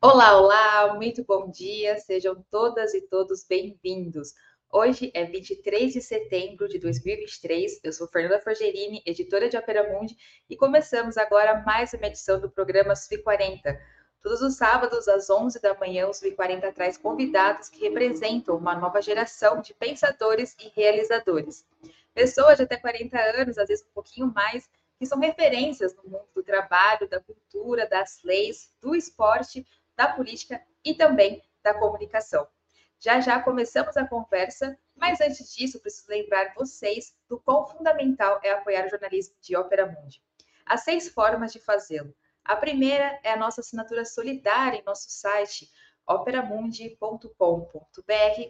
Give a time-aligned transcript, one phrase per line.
[0.00, 4.32] Olá, olá, muito bom dia, sejam todas e todos bem-vindos.
[4.70, 10.16] Hoje é 23 de setembro de 2023, eu sou Fernanda Forgerini, editora de Opera Mundi,
[10.48, 13.76] e começamos agora mais uma edição do programa Sub40.
[14.22, 19.02] Todos os sábados, às 11 da manhã, o Sub40 traz convidados que representam uma nova
[19.02, 21.66] geração de pensadores e realizadores.
[22.14, 26.28] Pessoas de até 40 anos, às vezes um pouquinho mais, que são referências no mundo
[26.34, 29.66] do trabalho, da cultura, das leis, do esporte,
[29.98, 32.46] da política e também da comunicação.
[33.00, 38.52] Já já começamos a conversa, mas antes disso, preciso lembrar vocês do quão fundamental é
[38.52, 40.22] apoiar o jornalismo de Ópera Mundi.
[40.64, 42.14] Há seis formas de fazê-lo.
[42.44, 45.68] A primeira é a nossa assinatura solidária em nosso site
[46.06, 47.32] operamundi.com.br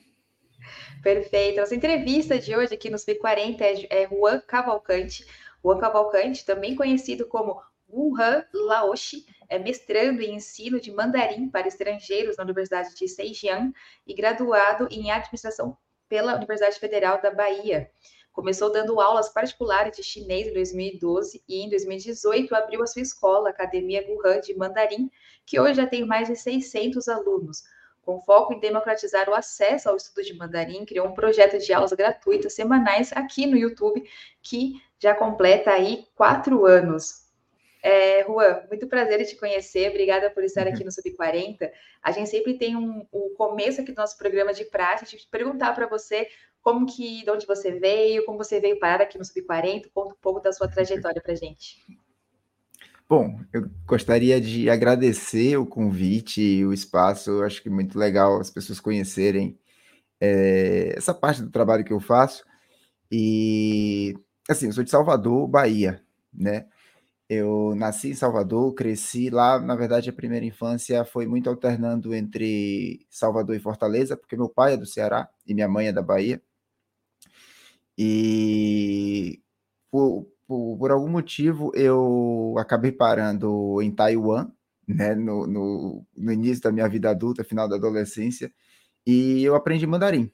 [1.02, 1.60] Perfeito.
[1.60, 5.26] Nossa entrevista de hoje aqui no SB40 é, é Juan Cavalcante.
[5.66, 7.60] Juan Cavalcante, também conhecido como
[7.92, 13.74] Wuhan Laoshi, é mestrando em ensino de mandarim para estrangeiros na Universidade de Zhejiang
[14.06, 15.76] e graduado em administração
[16.08, 17.90] pela Universidade Federal da Bahia.
[18.32, 23.50] Começou dando aulas particulares de chinês em 2012 e em 2018 abriu a sua escola,
[23.50, 25.12] Academia Wuhan de Mandarim,
[25.52, 27.64] que hoje já tem mais de 600 alunos.
[28.04, 31.92] Com foco em democratizar o acesso ao estudo de mandarim, criou um projeto de aulas
[31.92, 34.02] gratuitas semanais aqui no YouTube,
[34.42, 37.26] que já completa aí quatro anos.
[37.84, 41.70] É, Juan, muito prazer em te conhecer, obrigada por estar aqui no Sub40.
[42.02, 45.76] A gente sempre tem um, o começo aqui do nosso programa de prática, de perguntar
[45.76, 46.30] para você
[46.62, 50.18] como que, de onde você veio, como você veio parar aqui no Sub40, conta um
[50.22, 51.78] pouco da sua trajetória para gente.
[53.12, 58.00] Bom, eu gostaria de agradecer o convite e o espaço, eu acho que é muito
[58.00, 59.60] legal as pessoas conhecerem
[60.22, 62.46] é, essa parte do trabalho que eu faço,
[63.12, 64.16] e,
[64.50, 66.02] assim, eu sou de Salvador, Bahia,
[66.34, 66.68] né,
[67.30, 73.06] eu nasci em Salvador, cresci lá, na verdade a primeira infância foi muito alternando entre
[73.10, 76.42] Salvador e Fortaleza, porque meu pai é do Ceará e minha mãe é da Bahia,
[77.98, 79.42] e
[80.52, 84.52] por, por algum motivo eu acabei parando em Taiwan,
[84.86, 88.52] né, no, no, no, início da minha vida adulta, final da adolescência,
[89.08, 90.30] e eu aprendi mandarim.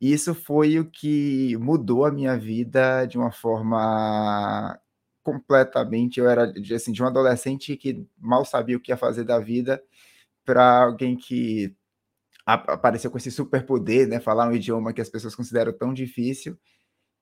[0.00, 4.78] Isso foi o que mudou a minha vida de uma forma
[5.22, 6.18] completamente.
[6.18, 9.80] Eu era assim, de um adolescente que mal sabia o que ia fazer da vida
[10.44, 11.74] para alguém que
[12.46, 16.58] apareceu com esse superpoder, né, falar um idioma que as pessoas consideram tão difícil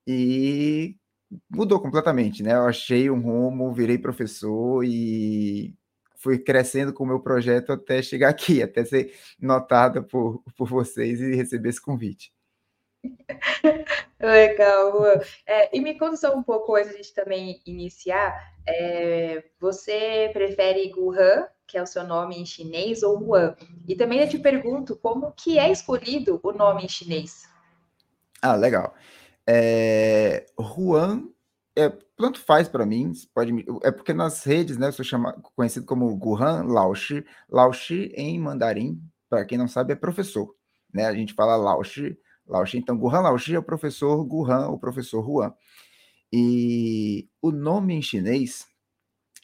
[0.07, 0.97] e
[1.49, 2.53] mudou completamente, né?
[2.53, 5.73] Eu achei um rumo, virei professor e
[6.15, 11.19] fui crescendo com o meu projeto até chegar aqui, até ser notada por, por vocês
[11.19, 12.31] e receber esse convite.
[14.19, 15.03] Legal.
[15.47, 18.53] É, e me conta só um pouco antes de a gente também iniciar.
[18.67, 23.55] É, você prefere Wuhan, que é o seu nome em chinês, ou Wuhan?
[23.87, 27.49] E também eu te pergunto como que é escolhido o nome em chinês.
[28.41, 28.93] Ah, legal.
[29.53, 31.27] É, Juan,
[31.77, 33.51] é, tanto faz para mim, pode,
[33.83, 39.01] é porque nas redes, né, eu sou chamado, conhecido como Guhan Laoshi, Laoshi em mandarim,
[39.29, 40.55] para quem não sabe, é professor,
[40.93, 42.17] né, a gente fala Laoshi,
[42.47, 45.53] Laoshi, então Guhan Laoshi é o professor Guhan, o professor Juan,
[46.31, 48.65] e o nome em chinês,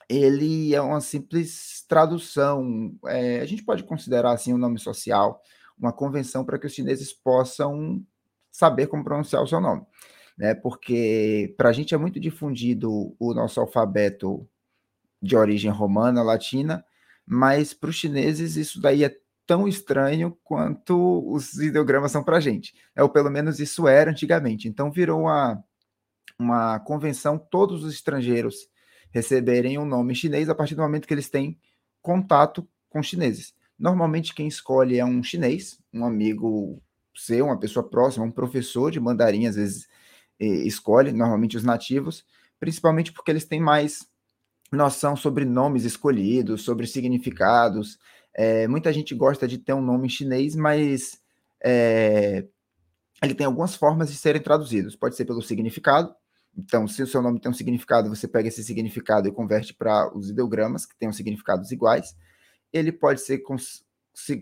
[0.08, 5.42] ele é uma simples tradução, é, a gente pode considerar assim um nome social,
[5.78, 8.02] uma convenção para que os chineses possam
[8.58, 9.86] saber como pronunciar o seu nome,
[10.36, 10.56] né?
[10.56, 14.50] Porque para a gente é muito difundido o nosso alfabeto
[15.22, 16.84] de origem romana, latina,
[17.24, 19.16] mas para os chineses isso daí é
[19.46, 22.74] tão estranho quanto os ideogramas são para a gente.
[22.96, 24.68] É, ou pelo menos isso era antigamente.
[24.68, 25.64] Então virou uma,
[26.40, 28.68] uma convenção todos os estrangeiros
[29.12, 31.60] receberem um nome chinês a partir do momento que eles têm
[32.02, 33.54] contato com chineses.
[33.78, 36.82] Normalmente quem escolhe é um chinês, um amigo
[37.20, 39.88] seu, uma pessoa próxima, um professor de mandarim, às vezes
[40.40, 42.24] escolhe, normalmente os nativos,
[42.60, 44.06] principalmente porque eles têm mais
[44.72, 47.98] noção sobre nomes escolhidos, sobre significados.
[48.34, 51.20] É, muita gente gosta de ter um nome em chinês, mas
[51.64, 52.46] é,
[53.24, 54.96] ele tem algumas formas de serem traduzidos.
[54.96, 56.14] Pode ser pelo significado.
[56.56, 60.16] Então, se o seu nome tem um significado, você pega esse significado e converte para
[60.16, 62.16] os ideogramas, que tenham significados iguais.
[62.74, 63.40] Ele pode ser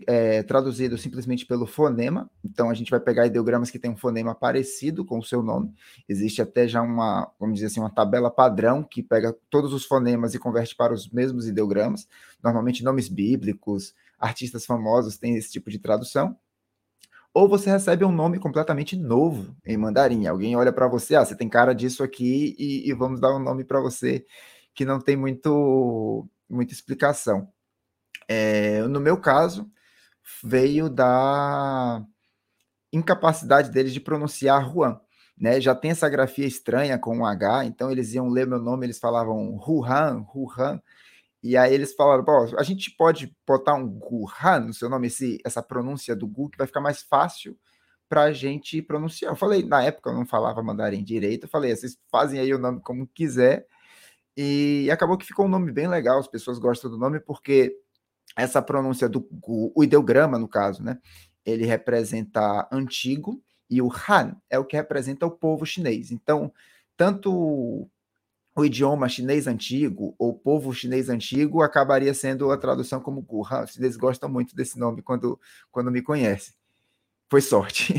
[0.06, 2.30] é, traduzido simplesmente pelo fonema.
[2.44, 5.74] Então, a gente vai pegar ideogramas que têm um fonema parecido com o seu nome.
[6.08, 10.34] Existe até já uma, vamos dizer assim, uma tabela padrão que pega todos os fonemas
[10.34, 12.08] e converte para os mesmos ideogramas.
[12.42, 16.36] Normalmente, nomes bíblicos, artistas famosos têm esse tipo de tradução.
[17.34, 20.26] Ou você recebe um nome completamente novo em mandarim.
[20.26, 23.38] Alguém olha para você, ah, você tem cara disso aqui e, e vamos dar um
[23.38, 24.24] nome para você
[24.74, 27.46] que não tem muito, muita explicação.
[28.28, 29.70] É, no meu caso,
[30.42, 32.04] veio da
[32.92, 35.00] incapacidade deles de pronunciar Juan.
[35.38, 35.60] Né?
[35.60, 38.98] Já tem essa grafia estranha com um H, então eles iam ler meu nome, eles
[38.98, 40.80] falavam Ruhan, Ruhan,
[41.42, 42.24] e aí eles falaram,
[42.58, 46.58] a gente pode botar um Guhan no seu nome, esse, essa pronúncia do Gu, que
[46.58, 47.56] vai ficar mais fácil
[48.08, 49.32] para a gente pronunciar.
[49.32, 52.58] Eu falei, na época eu não falava mandarim direito, eu falei, vocês fazem aí o
[52.58, 53.66] nome como quiser,
[54.36, 57.76] e acabou que ficou um nome bem legal, as pessoas gostam do nome, porque
[58.36, 60.98] essa pronúncia do o ideograma, no caso, né?
[61.44, 66.10] Ele representa antigo e o Han é o que representa o povo chinês.
[66.10, 66.52] Então,
[66.96, 67.88] tanto
[68.54, 73.64] o idioma chinês antigo ou povo chinês antigo acabaria sendo a tradução como Han.
[73.64, 75.40] Os chineses gostam muito desse nome quando,
[75.70, 76.54] quando me conhecem.
[77.30, 77.94] Foi sorte.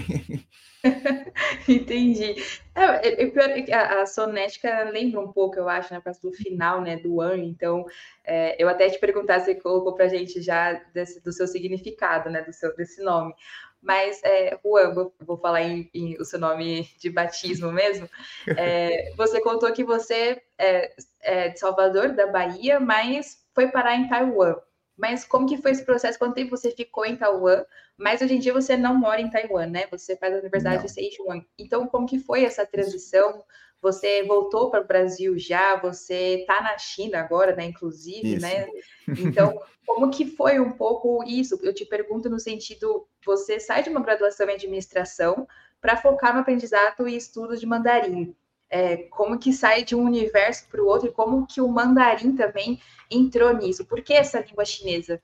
[1.68, 2.36] Entendi.
[2.76, 6.98] É, é, a, a sonética lembra um pouco, eu acho, né, por do final, né,
[6.98, 7.44] do ano.
[7.44, 7.86] Então,
[8.24, 12.30] é, eu até te perguntar, você colocou para a gente já desse, do seu significado,
[12.30, 13.34] né, do seu, desse nome.
[13.82, 18.10] Mas, é, Juan, vou, vou falar em, em, o seu nome de batismo mesmo.
[18.58, 24.08] É, você contou que você é, é de Salvador, da Bahia, mas foi parar em
[24.08, 24.56] Taiwan.
[24.98, 26.18] Mas como que foi esse processo?
[26.18, 27.64] Quanto tempo você ficou em Taiwan?
[27.96, 29.86] Mas hoje em dia você não mora em Taiwan, né?
[29.92, 30.86] Você faz a Universidade não.
[30.86, 31.46] de Sichuan.
[31.58, 33.44] Então, como que foi essa transição?
[33.80, 35.80] Você voltou para o Brasil já?
[35.80, 37.66] Você está na China agora, né?
[37.66, 38.42] Inclusive, isso.
[38.42, 38.68] né?
[39.08, 41.60] Então, como que foi um pouco isso?
[41.62, 45.48] Eu te pergunto no sentido, você sai de uma graduação em administração
[45.80, 48.36] para focar no aprendizado e estudo de mandarim
[48.70, 52.36] é, como que sai de um universo para o outro e como que o mandarim
[52.36, 52.80] também
[53.10, 53.86] entrou nisso.
[53.86, 55.22] Por que essa língua chinesa?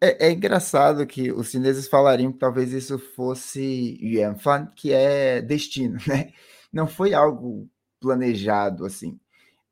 [0.00, 5.98] É, é engraçado que os chineses falariam que talvez isso fosse Yuanfan, que é destino,
[6.06, 6.32] né?
[6.72, 7.68] Não foi algo
[8.00, 9.18] planejado assim.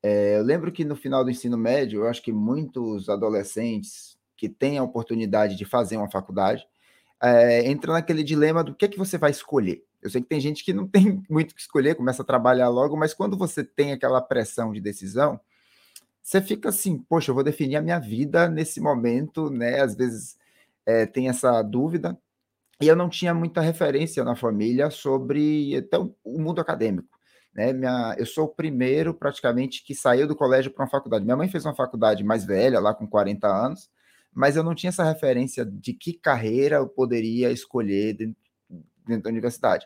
[0.01, 4.49] É, eu lembro que no final do ensino médio, eu acho que muitos adolescentes que
[4.49, 6.65] têm a oportunidade de fazer uma faculdade
[7.21, 9.85] é, entram naquele dilema do que é que você vai escolher.
[10.03, 12.97] Eu sei que tem gente que não tem muito que escolher, começa a trabalhar logo,
[12.97, 15.39] mas quando você tem aquela pressão de decisão,
[16.21, 19.81] você fica assim, poxa, eu vou definir a minha vida nesse momento, né?
[19.81, 20.37] Às vezes
[20.85, 22.17] é, tem essa dúvida.
[22.81, 27.17] E eu não tinha muita referência na família sobre até o mundo acadêmico.
[27.53, 27.71] Né?
[27.71, 31.23] Minha, eu sou o primeiro, praticamente, que saiu do colégio para uma faculdade.
[31.23, 33.89] Minha mãe fez uma faculdade mais velha, lá com 40 anos,
[34.33, 38.17] mas eu não tinha essa referência de que carreira eu poderia escolher
[39.05, 39.85] dentro, da universidade.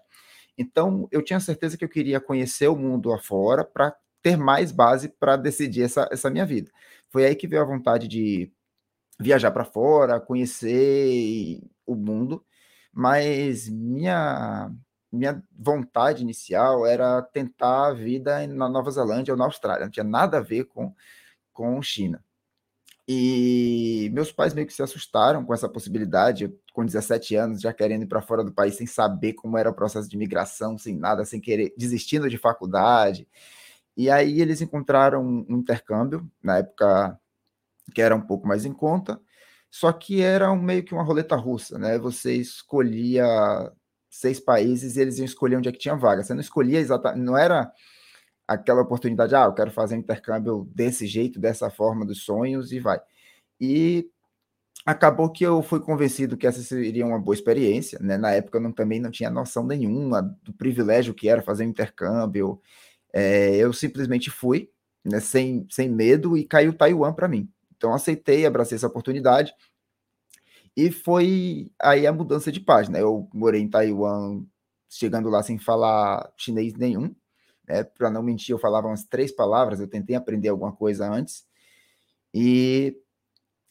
[0.58, 5.10] Então, eu tinha certeza que eu queria conhecer o mundo afora para ter mais base
[5.10, 6.72] para decidir essa, essa minha vida.
[7.10, 8.52] Foi aí que veio a vontade de
[9.20, 12.44] viajar para fora, conhecer o mundo,
[12.94, 14.72] mas minha
[15.12, 20.04] minha vontade inicial era tentar a vida na Nova Zelândia ou na Austrália, não tinha
[20.04, 20.94] nada a ver com,
[21.54, 22.24] com China.
[23.08, 28.04] E meus pais meio que se assustaram com essa possibilidade, com 17 anos, já querendo
[28.04, 31.24] ir para fora do país sem saber como era o processo de migração, sem nada,
[31.24, 33.28] sem querer, desistindo de faculdade.
[33.96, 37.20] E aí eles encontraram um intercâmbio, na época
[37.96, 39.20] que era um pouco mais em conta,
[39.72, 41.98] só que era um, meio que uma roleta russa, né?
[42.00, 43.26] Você escolhia
[44.10, 46.24] seis países e eles iam escolher onde é que tinha vaga.
[46.24, 47.72] Você não escolhia exatamente, não era
[48.48, 53.00] aquela oportunidade, ah, eu quero fazer intercâmbio desse jeito, dessa forma dos sonhos e vai.
[53.60, 54.10] E
[54.86, 58.18] acabou que eu fui convencido que essa seria uma boa experiência, né?
[58.18, 61.70] Na época eu não, também não tinha noção nenhuma do privilégio que era fazer um
[61.70, 62.62] intercâmbio.
[63.14, 64.70] É, eu simplesmente fui,
[65.04, 67.50] né, sem, sem medo, e caiu Taiwan para mim.
[67.76, 69.54] Então aceitei, abracei essa oportunidade.
[70.76, 73.00] E foi aí a mudança de página.
[73.00, 74.44] Eu morei em Taiwan,
[74.90, 77.16] chegando lá sem falar chinês nenhum.
[77.68, 77.84] Né?
[77.84, 81.46] Para não mentir, eu falava umas três palavras, eu tentei aprender alguma coisa antes.
[82.34, 82.98] E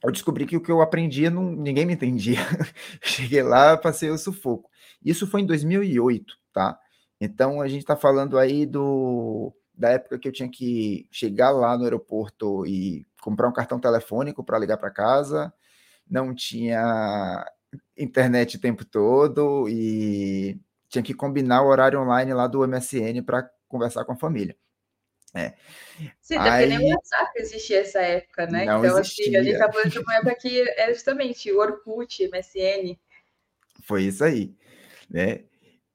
[0.03, 2.39] eu descobri que o que eu aprendia, não, ninguém me entendia.
[3.03, 4.71] Cheguei lá, passei o sufoco.
[5.05, 6.79] Isso foi em 2008, tá?
[7.21, 11.77] Então, a gente está falando aí do, da época que eu tinha que chegar lá
[11.77, 15.53] no aeroporto e comprar um cartão telefônico para ligar para casa,
[16.09, 17.45] não tinha
[17.97, 23.51] internet o tempo todo e tinha que combinar o horário online lá do MSN para
[23.69, 24.57] conversar com a família.
[25.35, 25.55] É.
[26.21, 28.65] Sim, Aí, nem o WhatsApp existia essa época, né?
[28.65, 29.27] Não então, existia.
[29.27, 32.97] assim, a gente está falando de uma época que era justamente o Orkut, MSN.
[33.83, 34.55] Foi isso aí,
[35.11, 35.45] né?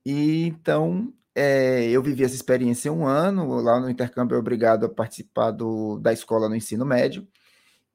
[0.06, 5.52] E então é, eu vivi essa experiência um ano, lá no intercâmbio obrigado a participar
[5.52, 7.28] do, da escola no ensino médio,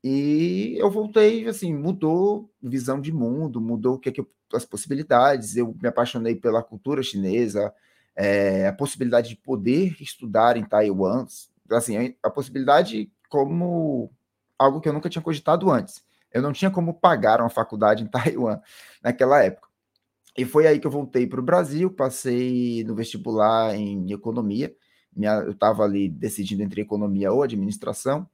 [0.08, 4.64] e eu voltei, assim, mudou visão de mundo, mudou o que, é que eu, as
[4.64, 5.56] possibilidades.
[5.56, 7.74] Eu me apaixonei pela cultura chinesa,
[8.16, 11.26] é, a possibilidade de poder estudar em Taiwan,
[11.70, 14.10] assim, a possibilidade como
[14.58, 16.02] algo que eu nunca tinha cogitado antes.
[16.32, 18.60] Eu não tinha como pagar uma faculdade em Taiwan
[19.02, 19.68] naquela época.
[20.36, 24.74] E foi aí que eu voltei para o Brasil, passei no vestibular em economia.
[25.14, 28.28] Minha, eu estava ali decidindo entre economia ou administração.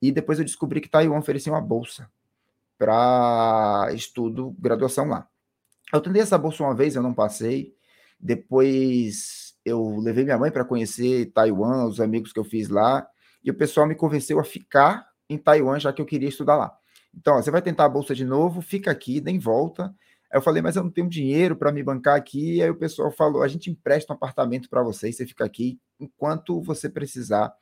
[0.00, 2.08] E depois eu descobri que Taiwan oferecia uma bolsa
[2.78, 5.28] para estudo, graduação lá.
[5.92, 7.74] Eu tentei essa bolsa uma vez, eu não passei.
[8.22, 13.06] Depois eu levei minha mãe para conhecer Taiwan, os amigos que eu fiz lá,
[13.42, 16.72] e o pessoal me convenceu a ficar em Taiwan, já que eu queria estudar lá.
[17.14, 19.94] Então, ó, você vai tentar a bolsa de novo, fica aqui, nem volta.
[20.30, 22.56] Aí eu falei, mas eu não tenho dinheiro para me bancar aqui.
[22.56, 25.44] E aí o pessoal falou: a gente empresta um apartamento para você e você fica
[25.44, 27.52] aqui enquanto você precisar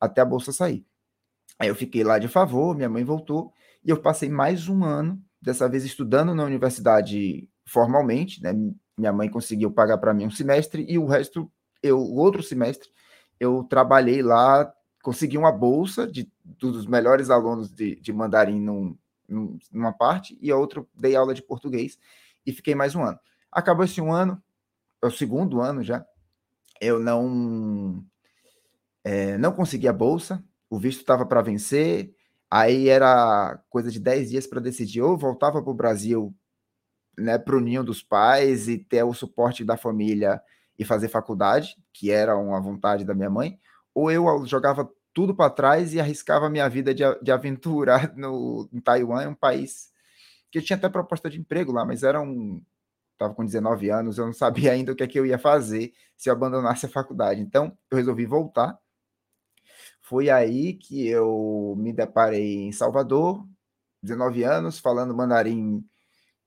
[0.00, 0.86] até a bolsa sair.
[1.58, 3.52] Aí eu fiquei lá de favor, minha mãe voltou,
[3.84, 8.52] e eu passei mais um ano, dessa vez estudando na universidade formalmente, né?
[8.96, 11.50] Minha mãe conseguiu pagar para mim um semestre, e o resto,
[11.82, 12.88] eu, o outro semestre,
[13.40, 14.72] eu trabalhei lá,
[15.02, 18.96] consegui uma bolsa de, dos melhores alunos de, de mandarim num,
[19.28, 21.98] num, numa parte, e a outra dei aula de português,
[22.46, 23.18] e fiquei mais um ano.
[23.50, 24.42] Acabou esse um ano,
[25.02, 26.04] é o segundo ano já,
[26.80, 28.04] eu não,
[29.02, 32.14] é, não consegui a bolsa, o visto estava para vencer,
[32.50, 36.34] aí era coisa de 10 dias para decidir, ou voltava para o Brasil,
[37.18, 40.40] né, para o ninho dos pais e ter o suporte da família
[40.78, 43.58] e fazer faculdade, que era uma vontade da minha mãe,
[43.94, 48.68] ou eu jogava tudo para trás e arriscava a minha vida de, de aventura no,
[48.72, 49.92] em Taiwan, um país
[50.50, 52.62] que eu tinha até proposta de emprego lá, mas era um.
[53.12, 55.92] Estava com 19 anos, eu não sabia ainda o que, é que eu ia fazer
[56.16, 57.40] se eu abandonasse a faculdade.
[57.40, 58.76] Então, eu resolvi voltar
[60.04, 63.44] foi aí que eu me deparei em Salvador,
[64.02, 65.82] 19 anos, falando mandarim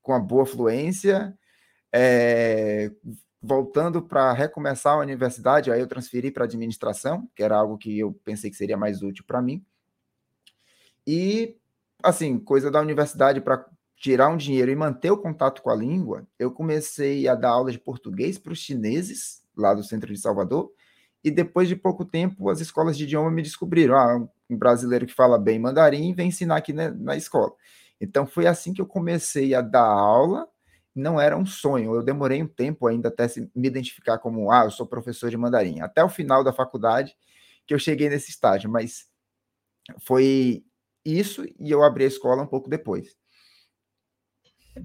[0.07, 1.37] com uma boa fluência,
[1.91, 2.89] é,
[3.41, 8.13] voltando para recomeçar a universidade, aí eu transferi para administração, que era algo que eu
[8.23, 9.61] pensei que seria mais útil para mim.
[11.05, 11.57] E,
[12.01, 13.65] assim, coisa da universidade para
[13.97, 17.69] tirar um dinheiro e manter o contato com a língua, eu comecei a dar aula
[17.69, 20.71] de português para os chineses, lá do centro de Salvador,
[21.21, 25.13] e depois de pouco tempo as escolas de idioma me descobriram, ah, um brasileiro que
[25.13, 27.51] fala bem mandarim vem ensinar aqui na, na escola.
[27.99, 30.47] Então foi assim que eu comecei a dar aula,
[30.93, 34.71] não era um sonho, eu demorei um tempo ainda até me identificar como, ah, eu
[34.71, 37.15] sou professor de mandarim, até o final da faculdade
[37.65, 39.05] que eu cheguei nesse estágio, mas
[39.99, 40.63] foi
[41.05, 43.15] isso e eu abri a escola um pouco depois.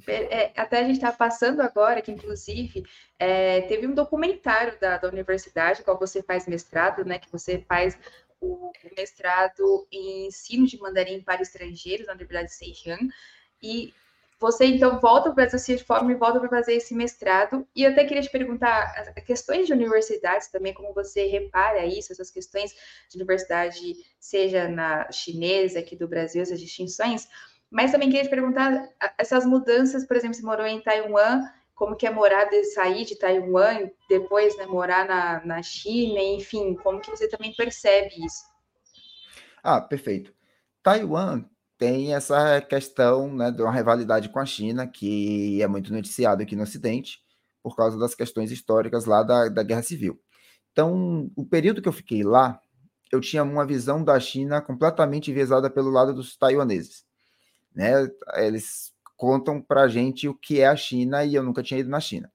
[0.07, 2.83] É, até a gente está passando agora que, inclusive,
[3.19, 7.19] é, teve um documentário da, da universidade, qual você faz mestrado, né?
[7.19, 7.99] Que você faz
[8.43, 13.09] o, mestrado em ensino de mandarim para estrangeiros na Universidade de Zhejiang.
[13.63, 13.95] E
[14.41, 17.67] você então volta para o Brasil, se forma e volta para fazer esse mestrado.
[17.77, 22.31] E eu até queria te perguntar questões de universidades também, como você repara isso, essas
[22.31, 22.75] questões
[23.09, 27.29] de universidade, seja na chinesa, aqui do Brasil, essas distinções.
[27.71, 31.43] Mas também queria te perguntar essas mudanças, por exemplo, você morou em Taiwan,
[31.83, 36.77] como que é morar, de sair de Taiwan, depois né, morar na, na China, enfim,
[36.77, 38.45] como que você também percebe isso?
[39.65, 40.33] Ah, perfeito.
[40.81, 41.45] Taiwan
[41.77, 46.55] tem essa questão né, de uma rivalidade com a China, que é muito noticiado aqui
[46.55, 47.19] no Ocidente,
[47.61, 50.21] por causa das questões históricas lá da, da Guerra Civil.
[50.71, 52.61] Então, o período que eu fiquei lá,
[53.11, 57.05] eu tinha uma visão da China completamente enviesada pelo lado dos taiwaneses
[57.75, 58.09] né?
[58.37, 61.89] Eles contam para a gente o que é a China e eu nunca tinha ido
[61.89, 62.31] na China.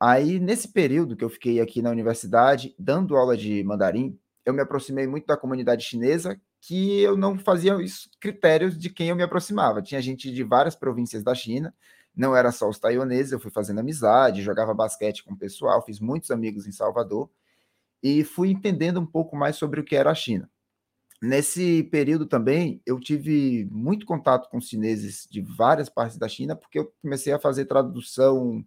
[0.00, 4.60] Aí, nesse período que eu fiquei aqui na universidade, dando aula de mandarim, eu me
[4.60, 9.22] aproximei muito da comunidade chinesa, que eu não fazia isso critérios de quem eu me
[9.22, 9.82] aproximava.
[9.82, 11.74] Tinha gente de várias províncias da China,
[12.14, 15.98] não era só os taiwaneses, eu fui fazendo amizade, jogava basquete com o pessoal, fiz
[16.00, 17.30] muitos amigos em Salvador
[18.02, 20.50] e fui entendendo um pouco mais sobre o que era a China.
[21.22, 26.80] Nesse período também, eu tive muito contato com chineses de várias partes da China, porque
[26.80, 28.64] eu comecei a fazer tradução,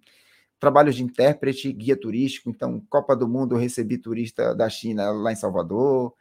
[0.57, 2.49] trabalhos de intérprete, guia turístico.
[2.49, 6.13] Então, Copa do Mundo, eu recebi turista da China lá em Salvador.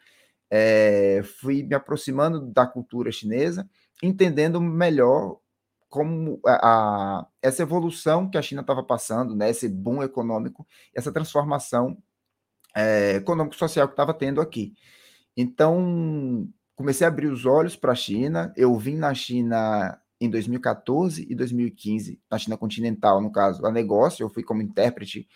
[0.51, 3.71] É, fui me aproximando da cultura chinesa,
[4.03, 5.39] entendendo melhor
[5.89, 11.13] como a, a essa evolução que a China estava passando, né, esse boom econômico, essa
[11.13, 11.97] transformação
[12.75, 14.75] é, econômico-social que estava tendo aqui.
[15.37, 18.53] Então, comecei a abrir os olhos para a China.
[18.57, 24.23] Eu vim na China em 2014 e 2015, na China continental, no caso, a negócio.
[24.23, 25.29] Eu fui como intérprete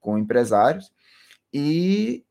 [0.00, 0.92] com empresários.
[1.52, 2.24] E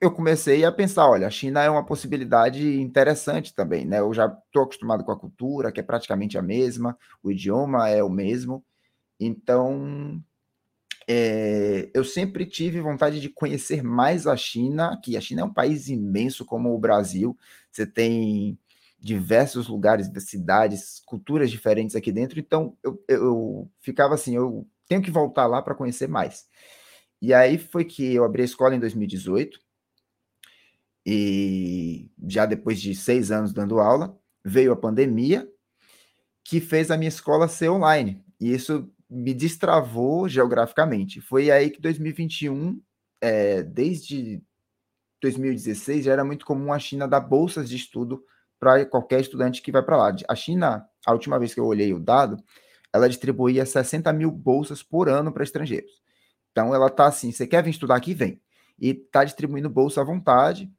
[0.00, 4.00] eu comecei a pensar, olha, a China é uma possibilidade interessante também, né?
[4.00, 8.02] Eu já estou acostumado com a cultura, que é praticamente a mesma, o idioma é
[8.02, 8.64] o mesmo,
[9.18, 10.22] então
[11.12, 15.52] é, eu sempre tive vontade de conhecer mais a China, que a China é um
[15.52, 17.36] país imenso como o Brasil,
[17.68, 18.56] você tem
[18.96, 25.10] diversos lugares, cidades, culturas diferentes aqui dentro, então eu, eu ficava assim, eu tenho que
[25.10, 26.46] voltar lá para conhecer mais.
[27.20, 29.60] E aí foi que eu abri a escola em 2018,
[31.04, 35.50] e já depois de seis anos dando aula, veio a pandemia,
[36.44, 38.24] que fez a minha escola ser online.
[38.40, 41.20] E isso me destravou geograficamente.
[41.20, 42.80] Foi aí que 2021,
[43.20, 44.40] é, desde
[45.20, 48.24] 2016, já era muito comum a China dar bolsas de estudo
[48.58, 50.16] para qualquer estudante que vai para lá.
[50.28, 52.36] A China, a última vez que eu olhei o dado,
[52.92, 56.00] ela distribuía 60 mil bolsas por ano para estrangeiros.
[56.52, 58.14] Então, ela está assim: você quer vir estudar aqui?
[58.14, 58.40] Vem.
[58.78, 60.70] E está distribuindo bolsa à vontade.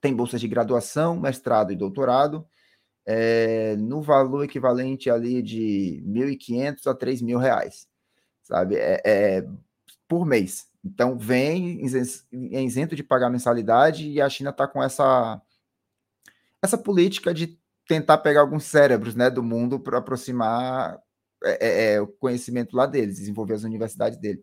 [0.00, 2.46] Tem bolsas de graduação, mestrado e doutorado
[3.06, 7.88] é, no valor equivalente ali de 1.500 a 3.000 reais,
[8.42, 8.76] sabe?
[8.76, 9.48] É, é,
[10.08, 10.68] por mês.
[10.84, 11.80] Então, vem
[12.52, 15.40] é isento de pagar mensalidade e a China está com essa,
[16.62, 20.98] essa política de tentar pegar alguns cérebros né, do mundo para aproximar
[21.42, 24.42] é, é, é, o conhecimento lá deles, desenvolver as universidades dele.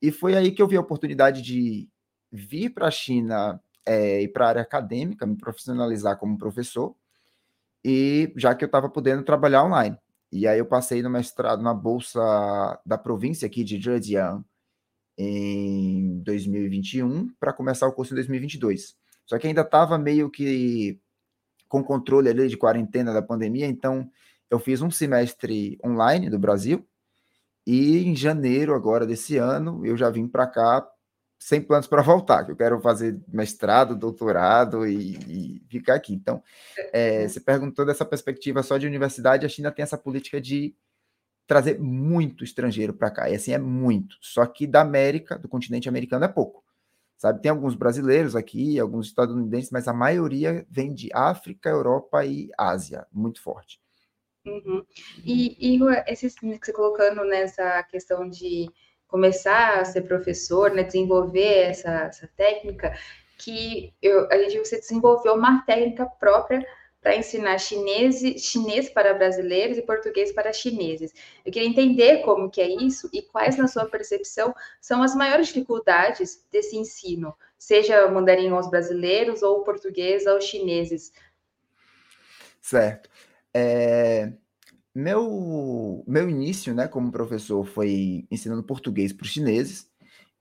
[0.00, 1.88] E foi aí que eu vi a oportunidade de
[2.30, 6.94] vir para a China é, e para a área acadêmica, me profissionalizar como professor,
[7.88, 9.96] e já que eu estava podendo trabalhar online.
[10.32, 12.20] E aí eu passei no mestrado na bolsa
[12.84, 14.44] da província aqui de Zhejiang
[15.16, 18.96] em 2021 para começar o curso em 2022.
[19.24, 21.00] Só que ainda estava meio que
[21.68, 24.10] com controle ali de quarentena da pandemia, então
[24.50, 26.84] eu fiz um semestre online do Brasil
[27.64, 30.84] e em janeiro agora desse ano eu já vim para cá
[31.38, 36.14] sem planos para voltar, que eu quero fazer mestrado, doutorado e, e ficar aqui.
[36.14, 36.42] Então,
[36.92, 40.74] é, você perguntou dessa perspectiva só de universidade, a China tem essa política de
[41.46, 44.16] trazer muito estrangeiro para cá, e assim é muito.
[44.20, 46.64] Só que da América, do continente americano, é pouco.
[47.16, 52.50] Sabe, tem alguns brasileiros aqui, alguns estadunidenses, mas a maioria vem de África, Europa e
[52.58, 53.80] Ásia, muito forte.
[54.44, 54.84] Uhum.
[55.24, 58.70] E, e esse que você colocando nessa questão de
[59.08, 62.96] começar a ser professor, né, desenvolver essa, essa técnica,
[63.38, 66.66] que eu, a gente você desenvolveu uma técnica própria
[67.06, 71.12] para ensinar chinês, chinês para brasileiros e português para chineses.
[71.44, 75.46] Eu queria entender como que é isso e quais, na sua percepção, são as maiores
[75.46, 81.12] dificuldades desse ensino, seja mandarim aos brasileiros ou português aos chineses.
[82.60, 83.08] Certo.
[83.54, 84.32] É,
[84.96, 89.86] meu, meu início, né, como professor foi ensinando português para os chineses,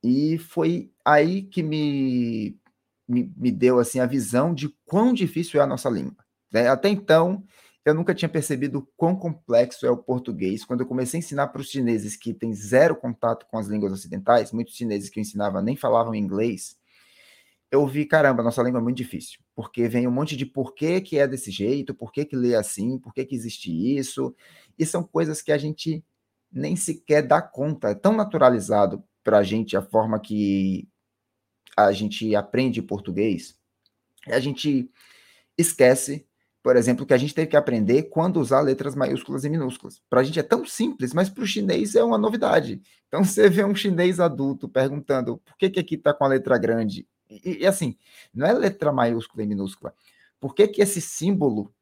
[0.01, 2.57] e foi aí que me,
[3.05, 6.23] me, me, deu assim a visão de quão difícil é a nossa língua.
[6.53, 6.69] Né?
[6.69, 7.43] Até então,
[7.83, 10.63] eu nunca tinha percebido quão complexo é o português.
[10.63, 13.91] Quando eu comecei a ensinar para os chineses que têm zero contato com as línguas
[13.91, 16.77] ocidentais, muitos chineses que eu ensinava nem falavam inglês,
[17.71, 21.17] eu vi, caramba, nossa língua é muito difícil, porque vem um monte de porquê que
[21.17, 24.35] é desse jeito, por que que lê assim, por que que existe isso,
[24.77, 26.03] e são coisas que a gente
[26.51, 30.87] nem sequer dá conta, é tão naturalizado para a gente a forma que
[31.75, 33.57] a gente aprende português,
[34.27, 34.89] a gente
[35.57, 36.25] esquece,
[36.63, 40.01] por exemplo, que a gente teve que aprender quando usar letras maiúsculas e minúsculas.
[40.09, 42.81] Para a gente é tão simples, mas para o chinês é uma novidade.
[43.07, 46.57] Então você vê um chinês adulto perguntando por que, que aqui está com a letra
[46.57, 47.97] grande e, e, assim,
[48.33, 49.93] não é letra maiúscula e minúscula.
[50.39, 51.73] Por que, que esse símbolo,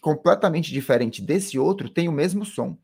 [0.00, 2.78] completamente diferente desse outro, tem o mesmo som?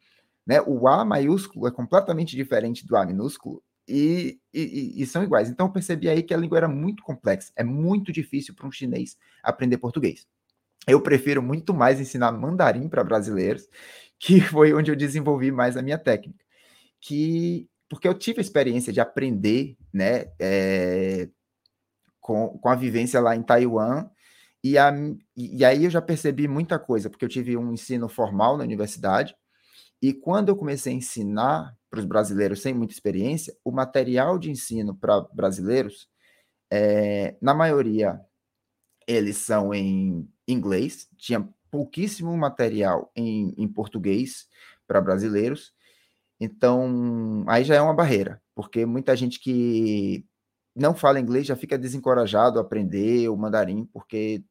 [0.47, 0.61] Né?
[0.63, 5.49] O A maiúsculo é completamente diferente do A minúsculo e, e, e são iguais.
[5.49, 7.53] Então eu percebi aí que a língua era muito complexa.
[7.57, 10.27] É muito difícil para um chinês aprender português.
[10.87, 13.69] eu prefiro muito mais ensinar mandarim para brasileiros,
[14.19, 16.45] que foi onde eu desenvolvi mais a minha técnica.
[17.01, 21.29] Que porque eu tive a experiência de aprender, né, é,
[22.23, 24.09] com, com a vivência lá em Taiwan,
[24.65, 24.95] e, a,
[25.37, 29.37] e aí eu já percebi muita coisa, porque eu tive um ensino formal na universidade,
[30.01, 34.51] e quando eu comecei a ensinar para os brasileiros sem muita experiência, o material de
[34.51, 36.09] ensino para brasileiros,
[36.71, 38.21] é, na maioria,
[39.07, 44.49] eles são em inglês, tinha pouquíssimo material em, em português
[44.87, 45.75] para brasileiros,
[46.41, 50.27] então, aí já é uma barreira, porque muita gente que
[50.75, 54.43] não fala inglês já fica desencorajado a aprender o mandarim, porque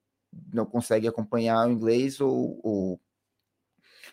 [0.54, 3.02] não consegue acompanhar o inglês ou, ou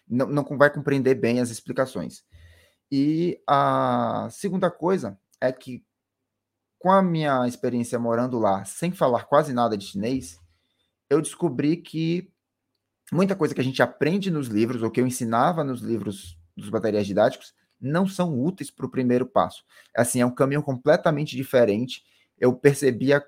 [0.08, 2.24] não, não vai compreender bem as explicações.
[2.90, 5.84] E a segunda coisa é que,
[6.78, 10.40] com a minha experiência morando lá, sem falar quase nada de chinês,
[11.10, 12.32] eu descobri que
[13.12, 16.70] muita coisa que a gente aprende nos livros, ou que eu ensinava nos livros dos
[16.70, 19.64] materiais didáticos, não são úteis para o primeiro passo.
[19.96, 22.02] Assim, é um caminho completamente diferente.
[22.38, 23.24] Eu percebia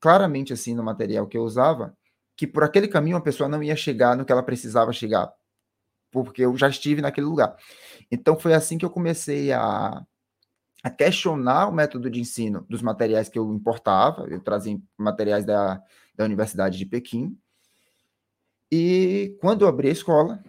[0.00, 1.96] claramente assim no material que eu usava
[2.36, 5.32] que por aquele caminho a pessoa não ia chegar no que ela precisava chegar,
[6.10, 7.56] porque eu já estive naquele lugar.
[8.10, 10.04] Então foi assim que eu comecei a,
[10.82, 14.26] a questionar o método de ensino dos materiais que eu importava.
[14.28, 15.82] Eu trazia materiais da,
[16.14, 17.36] da Universidade de Pequim.
[18.70, 20.42] E quando eu abri a escola,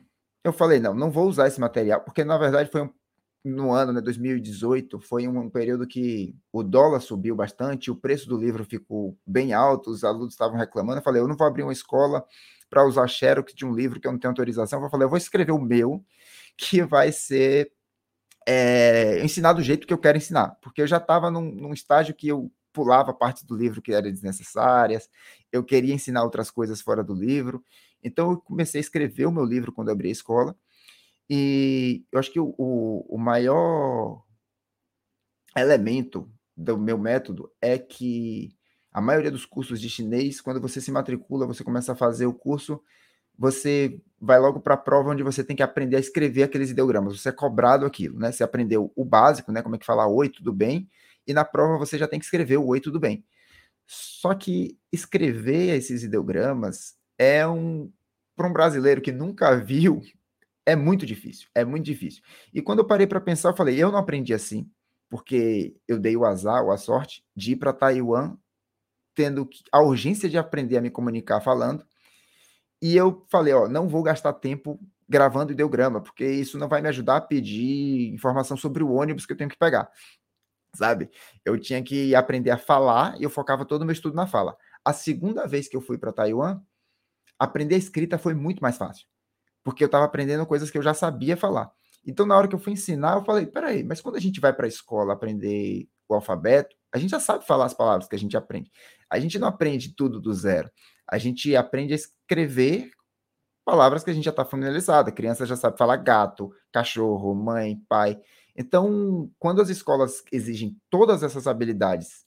[0.44, 2.94] eu falei, não, não vou usar esse material, porque na verdade foi um
[3.48, 8.38] no ano, né, 2018, foi um, período que o dólar subiu bastante, o preço do
[8.38, 11.00] livro ficou bem alto, os alunos estavam reclamando.
[11.00, 12.24] Eu falei, eu não vou abrir uma escola
[12.70, 14.84] para usar xerox de um livro que eu não tenho autorização.
[14.84, 16.04] Eu falei, eu vou escrever o meu,
[16.58, 17.72] que vai ser
[18.48, 22.16] é, ensinar do jeito que eu quero ensinar, porque eu já estava num, num estágio
[22.16, 25.10] que eu pulava partes do livro que eram desnecessárias,
[25.52, 27.64] eu queria ensinar outras coisas fora do livro.
[28.04, 30.56] Então eu comecei a escrever o meu livro quando abri a escola.
[31.30, 34.24] E eu acho que o, o, maior
[35.56, 38.56] elemento do meu método é que
[38.92, 42.34] a maioria dos cursos de chinês, quando você se matricula, você começa a fazer o
[42.34, 42.82] curso,
[43.38, 47.20] você vai logo para a prova onde você tem que aprender a escrever aqueles ideogramas.
[47.20, 48.32] Você é cobrado aquilo, né?
[48.32, 49.62] Você aprendeu o básico, né?
[49.62, 50.90] Como é que fala oi, tudo bem?
[51.28, 53.24] E na prova você já tem que escrever o oi, tudo bem.
[53.86, 57.92] Só que escrever esses ideogramas é um
[58.36, 60.02] para um brasileiro que nunca viu
[60.68, 62.22] é muito difícil, é muito difícil.
[62.54, 64.70] E quando eu parei para pensar, eu falei, eu não aprendi assim,
[65.10, 68.36] porque eu dei o azar ou a sorte de ir para Taiwan
[69.16, 71.86] tendo a urgência de aprender a me comunicar falando.
[72.82, 74.78] E eu falei, ó, não vou gastar tempo
[75.08, 79.32] gravando ideograma, porque isso não vai me ajudar a pedir informação sobre o ônibus que
[79.32, 79.90] eu tenho que pegar.
[80.76, 81.10] Sabe?
[81.46, 84.58] Eu tinha que aprender a falar e eu focava todo o meu estudo na fala.
[84.84, 86.62] A segunda vez que eu fui para Taiwan,
[87.40, 89.08] aprender escrita foi muito mais fácil
[89.68, 91.70] porque eu estava aprendendo coisas que eu já sabia falar.
[92.06, 94.54] Então, na hora que eu fui ensinar, eu falei: peraí, mas quando a gente vai
[94.54, 98.18] para a escola aprender o alfabeto, a gente já sabe falar as palavras que a
[98.18, 98.72] gente aprende.
[99.10, 100.72] A gente não aprende tudo do zero.
[101.06, 102.92] A gente aprende a escrever
[103.66, 105.10] palavras que a gente já está familiarizado.
[105.10, 108.18] A criança já sabe falar gato, cachorro, mãe, pai.
[108.56, 112.26] Então, quando as escolas exigem todas essas habilidades,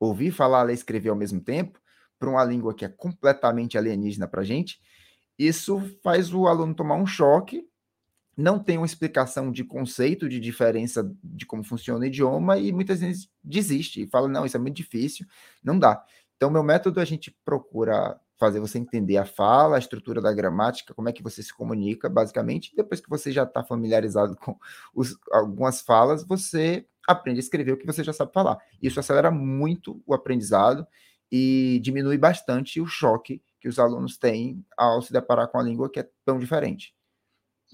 [0.00, 1.78] ouvir, falar, ler, escrever ao mesmo tempo,
[2.18, 4.80] para uma língua que é completamente alienígena para a gente,
[5.48, 7.66] isso faz o aluno tomar um choque,
[8.36, 13.00] não tem uma explicação de conceito, de diferença de como funciona o idioma e muitas
[13.00, 15.26] vezes desiste e fala: não, isso é muito difícil,
[15.62, 16.04] não dá.
[16.36, 20.94] Então, meu método a gente procura fazer você entender a fala, a estrutura da gramática,
[20.94, 22.74] como é que você se comunica, basicamente.
[22.74, 24.56] Depois que você já está familiarizado com
[24.94, 28.58] os, algumas falas, você aprende a escrever o que você já sabe falar.
[28.80, 30.86] Isso acelera muito o aprendizado
[31.30, 35.90] e diminui bastante o choque que os alunos têm ao se deparar com a língua
[35.90, 36.94] que é tão diferente.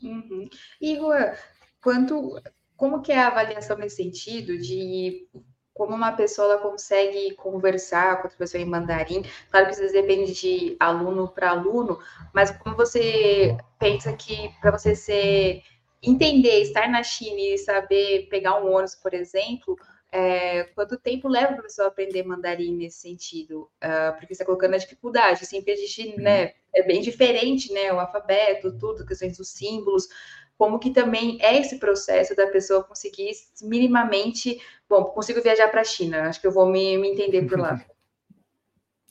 [0.02, 0.48] Uhum.
[0.80, 1.32] E, Juan,
[1.80, 2.40] quanto,
[2.76, 5.28] como que é a avaliação nesse sentido de
[5.72, 9.22] como uma pessoa consegue conversar com outra pessoa em mandarim?
[9.50, 11.98] Claro que isso depende de aluno para aluno,
[12.34, 15.62] mas como você pensa que para você ser
[16.02, 19.76] entender, estar na China e saber pegar um ônibus, por exemplo,
[20.12, 23.70] é, quanto tempo leva para a pessoa aprender mandarim nesse sentido?
[23.82, 26.22] Uh, porque você está colocando a dificuldade, sempre existe, uhum.
[26.22, 26.52] né?
[26.74, 27.92] É bem diferente, né?
[27.92, 30.08] O alfabeto, tudo, questões dos símbolos,
[30.56, 33.30] como que também é esse processo da pessoa conseguir
[33.62, 37.58] minimamente, bom, consigo viajar para a China, acho que eu vou me, me entender por
[37.58, 37.84] lá.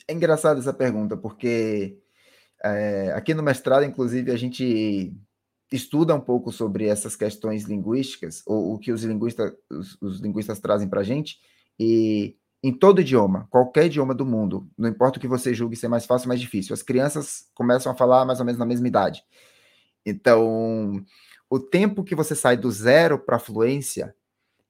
[0.07, 1.97] É engraçado essa pergunta, porque
[2.63, 5.11] é, aqui no mestrado, inclusive, a gente
[5.71, 10.59] estuda um pouco sobre essas questões linguísticas, ou o que os linguistas, os, os linguistas
[10.59, 11.39] trazem para a gente,
[11.79, 15.87] e em todo idioma, qualquer idioma do mundo, não importa o que você julgue ser
[15.87, 18.87] mais fácil ou mais difícil, as crianças começam a falar mais ou menos na mesma
[18.87, 19.23] idade.
[20.05, 21.03] Então,
[21.49, 24.15] o tempo que você sai do zero para fluência,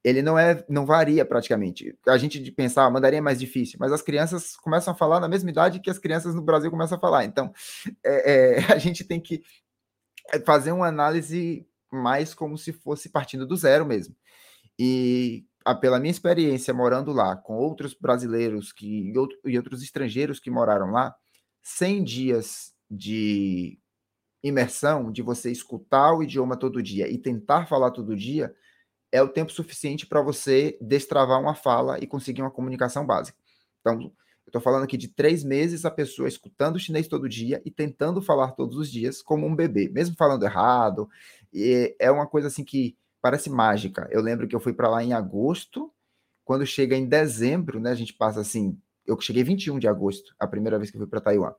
[0.04, 1.98] ele não é, não varia praticamente.
[2.08, 5.28] A gente de pensar, ah, é mais difícil, mas as crianças começam a falar na
[5.28, 7.26] mesma idade que as crianças no Brasil começam a falar.
[7.26, 7.52] Então,
[8.06, 9.42] é, é, a gente tem que
[10.46, 14.16] fazer uma análise mais como se fosse partindo do zero mesmo.
[14.78, 19.12] E a, pela minha experiência morando lá, com outros brasileiros que,
[19.46, 21.16] e outros estrangeiros que moraram lá,
[21.64, 23.80] 100 dias de
[24.44, 28.54] imersão, de você escutar o idioma todo dia e tentar falar todo dia,
[29.12, 33.38] é o tempo suficiente para você destravar uma fala e conseguir uma comunicação básica.
[33.80, 34.12] Então,
[34.46, 38.22] eu estou falando aqui de três meses a pessoa escutando chinês todo dia e tentando
[38.22, 41.10] falar todos os dias como um bebê, mesmo falando errado.
[41.52, 44.08] E é uma coisa assim que parece mágica.
[44.12, 45.92] Eu lembro que eu fui para lá em agosto,
[46.44, 47.90] quando chega em dezembro, né?
[47.90, 48.78] A gente passa assim.
[49.06, 51.54] Eu cheguei 21 de agosto, a primeira vez que eu fui para Taiwan.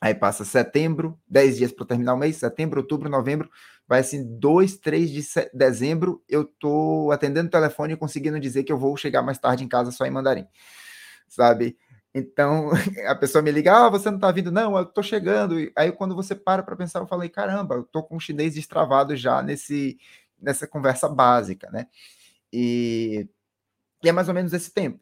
[0.00, 3.50] Aí passa setembro, 10 dias para terminar o mês, setembro, outubro, novembro,
[3.86, 5.22] vai assim, 2, 3 de
[5.54, 9.64] dezembro, eu tô atendendo o telefone e conseguindo dizer que eu vou chegar mais tarde
[9.64, 10.46] em casa só em mandarim,
[11.28, 11.78] sabe?
[12.14, 12.70] Então,
[13.08, 14.52] a pessoa me liga, ah, você não tá vindo?
[14.52, 15.56] Não, eu tô chegando.
[15.76, 19.16] Aí, quando você para para pensar, eu falei, caramba, eu tô com o chinês destravado
[19.16, 19.98] já nesse,
[20.40, 21.88] nessa conversa básica, né?
[22.52, 23.28] E,
[24.04, 25.00] e é mais ou menos esse tempo.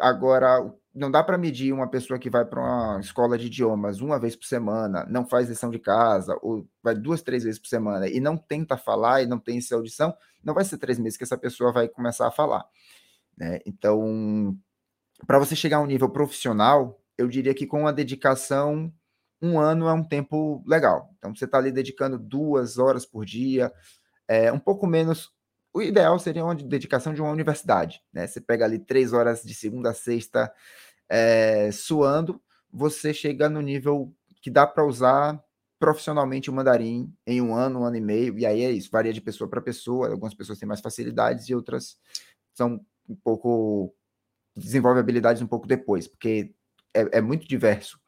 [0.00, 4.18] Agora, não dá para medir uma pessoa que vai para uma escola de idiomas uma
[4.18, 8.08] vez por semana, não faz lição de casa, ou vai duas, três vezes por semana
[8.08, 11.24] e não tenta falar e não tem essa audição, não vai ser três meses que
[11.24, 12.64] essa pessoa vai começar a falar.
[13.36, 13.60] Né?
[13.66, 14.56] Então,
[15.26, 18.92] para você chegar a um nível profissional, eu diria que com a dedicação,
[19.40, 21.10] um ano é um tempo legal.
[21.18, 23.72] Então, você está ali dedicando duas horas por dia,
[24.26, 25.32] é, um pouco menos.
[25.72, 28.02] O ideal seria uma dedicação de uma universidade.
[28.12, 28.26] Né?
[28.26, 30.52] Você pega ali três horas de segunda a sexta
[31.08, 35.42] é, suando, você chega no nível que dá para usar
[35.78, 39.12] profissionalmente o mandarim em um ano, um ano e meio, e aí é isso, varia
[39.12, 41.96] de pessoa para pessoa, algumas pessoas têm mais facilidades e outras
[42.52, 43.94] são um pouco,
[44.58, 46.52] desenvolvem habilidades um pouco depois, porque
[46.94, 47.98] é, é muito diverso.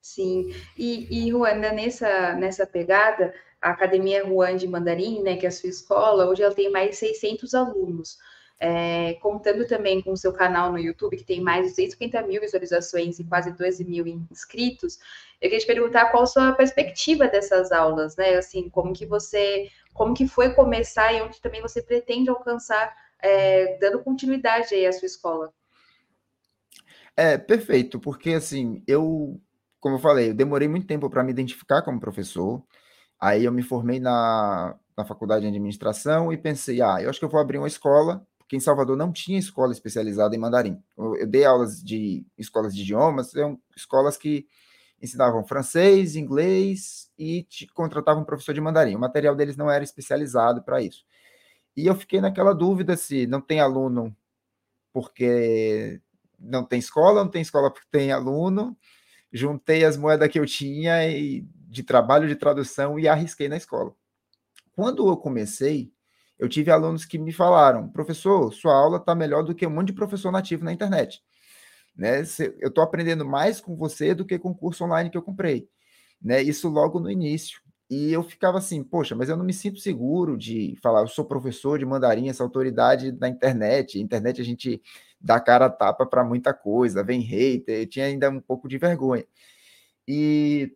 [0.00, 5.48] Sim, e, e Ruanda, nessa, nessa pegada, a Academia Ruan de Mandarim, né, que é
[5.48, 8.18] a sua escola, hoje ela tem mais de 600 alunos
[8.62, 12.40] é, contando também com o seu canal no YouTube, que tem mais de 150 mil
[12.40, 15.00] visualizações e quase 12 mil inscritos,
[15.40, 18.36] eu queria te perguntar qual a sua perspectiva dessas aulas, né?
[18.36, 23.78] Assim, como que você, como que foi começar e onde também você pretende alcançar, é,
[23.78, 25.52] dando continuidade aí à sua escola?
[27.16, 29.40] É, perfeito, porque assim, eu,
[29.80, 32.62] como eu falei, eu demorei muito tempo para me identificar como professor,
[33.20, 37.24] aí eu me formei na, na faculdade de administração e pensei, ah, eu acho que
[37.24, 40.78] eu vou abrir uma escola porque em Salvador não tinha escola especializada em mandarim.
[40.96, 44.46] Eu, eu dei aulas de escolas de idiomas, eram escolas que
[45.00, 48.94] ensinavam francês, inglês e te contratavam um professor de mandarim.
[48.94, 51.02] O material deles não era especializado para isso.
[51.76, 54.14] E eu fiquei naquela dúvida se não tem aluno
[54.92, 56.00] porque
[56.38, 58.76] não tem escola, não tem escola porque tem aluno.
[59.32, 63.94] Juntei as moedas que eu tinha e, de trabalho de tradução e arrisquei na escola.
[64.72, 65.90] Quando eu comecei,
[66.38, 69.88] eu tive alunos que me falaram, professor, sua aula está melhor do que um monte
[69.88, 71.22] de professor nativo na internet.
[71.96, 72.20] Né?
[72.58, 75.68] Eu estou aprendendo mais com você do que com o curso online que eu comprei.
[76.20, 76.42] Né?
[76.42, 77.61] Isso logo no início.
[77.94, 81.26] E eu ficava assim, poxa, mas eu não me sinto seguro de falar, eu sou
[81.26, 84.00] professor de mandarim, essa autoridade da internet.
[84.00, 84.82] Internet a gente
[85.20, 88.78] dá cara a tapa para muita coisa, vem hater, eu tinha ainda um pouco de
[88.78, 89.26] vergonha.
[90.08, 90.74] E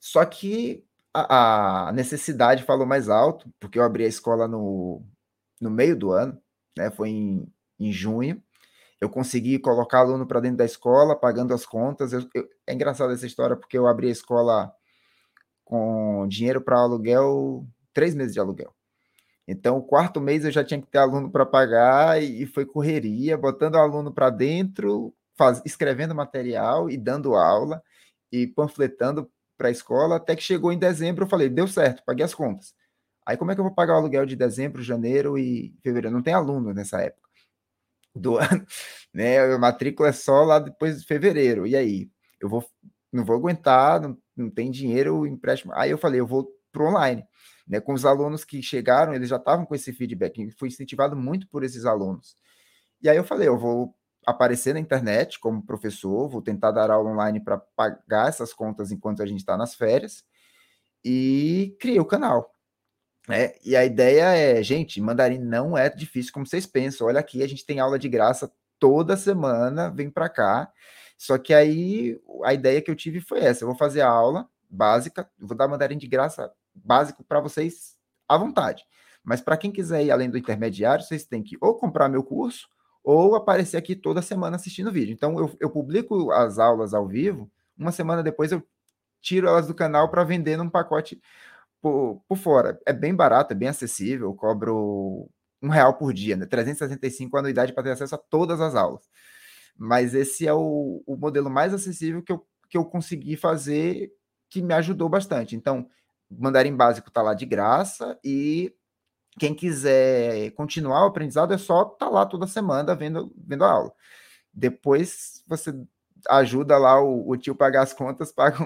[0.00, 5.00] só que a, a, necessidade falou mais alto, porque eu abri a escola no,
[5.60, 6.36] no meio do ano,
[6.76, 6.90] né?
[6.90, 7.46] Foi em,
[7.78, 8.42] em junho.
[9.00, 12.12] Eu consegui colocar aluno para dentro da escola, pagando as contas.
[12.12, 14.74] Eu, eu, é engraçado essa história, porque eu abri a escola
[15.72, 18.74] com dinheiro para aluguel, três meses de aluguel.
[19.48, 23.38] Então, o quarto mês eu já tinha que ter aluno para pagar e, foi correria,
[23.38, 27.82] botando o aluno para dentro, faz, escrevendo material e dando aula
[28.30, 32.24] e panfletando para a escola, até que chegou em dezembro, eu falei, deu certo, paguei
[32.26, 32.74] as contas.
[33.24, 36.14] Aí como é que eu vou pagar o aluguel de dezembro, janeiro e fevereiro?
[36.14, 37.30] Não tem aluno nessa época
[38.14, 38.66] do ano,
[39.14, 39.40] né?
[39.40, 41.66] A matrícula é só lá depois de fevereiro.
[41.66, 42.62] E aí, eu vou
[43.12, 45.72] não vou aguentar, não, não tem dinheiro, empréstimo.
[45.74, 47.24] Aí eu falei, eu vou para online.
[47.68, 51.46] Né, com os alunos que chegaram, eles já estavam com esse feedback, fui incentivado muito
[51.48, 52.36] por esses alunos.
[53.00, 53.94] E aí eu falei, eu vou
[54.26, 59.22] aparecer na internet como professor, vou tentar dar aula online para pagar essas contas enquanto
[59.22, 60.24] a gente está nas férias,
[61.04, 62.52] e criei o canal.
[63.28, 63.52] Né?
[63.64, 67.06] E a ideia é, gente, mandarim não é difícil como vocês pensam.
[67.06, 70.68] Olha aqui, a gente tem aula de graça toda semana vem para cá.
[71.22, 74.48] Só que aí a ideia que eu tive foi essa: eu vou fazer a aula
[74.68, 77.96] básica, vou dar mandarim de graça básico para vocês
[78.28, 78.84] à vontade.
[79.22, 82.68] Mas para quem quiser ir além do intermediário, vocês têm que ou comprar meu curso
[83.04, 85.12] ou aparecer aqui toda semana assistindo vídeo.
[85.12, 88.60] Então eu, eu publico as aulas ao vivo, uma semana depois eu
[89.20, 91.22] tiro elas do canal para vender num pacote
[91.80, 92.80] por, por fora.
[92.84, 95.30] É bem barato, é bem acessível, eu cobro
[95.62, 96.46] um real por dia, né?
[96.46, 99.08] 365 anuidade para ter acesso a todas as aulas
[99.76, 104.12] mas esse é o, o modelo mais acessível que eu, que eu consegui fazer,
[104.48, 105.56] que me ajudou bastante.
[105.56, 105.88] Então,
[106.30, 108.74] Mandarim Básico está lá de graça e
[109.38, 113.70] quem quiser continuar o aprendizado é só estar tá lá toda semana vendo, vendo a
[113.70, 113.92] aula.
[114.52, 115.72] Depois você
[116.28, 118.62] ajuda lá o, o tio pagar as contas, paga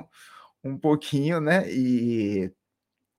[0.65, 1.71] um, um pouquinho, né?
[1.71, 2.53] E,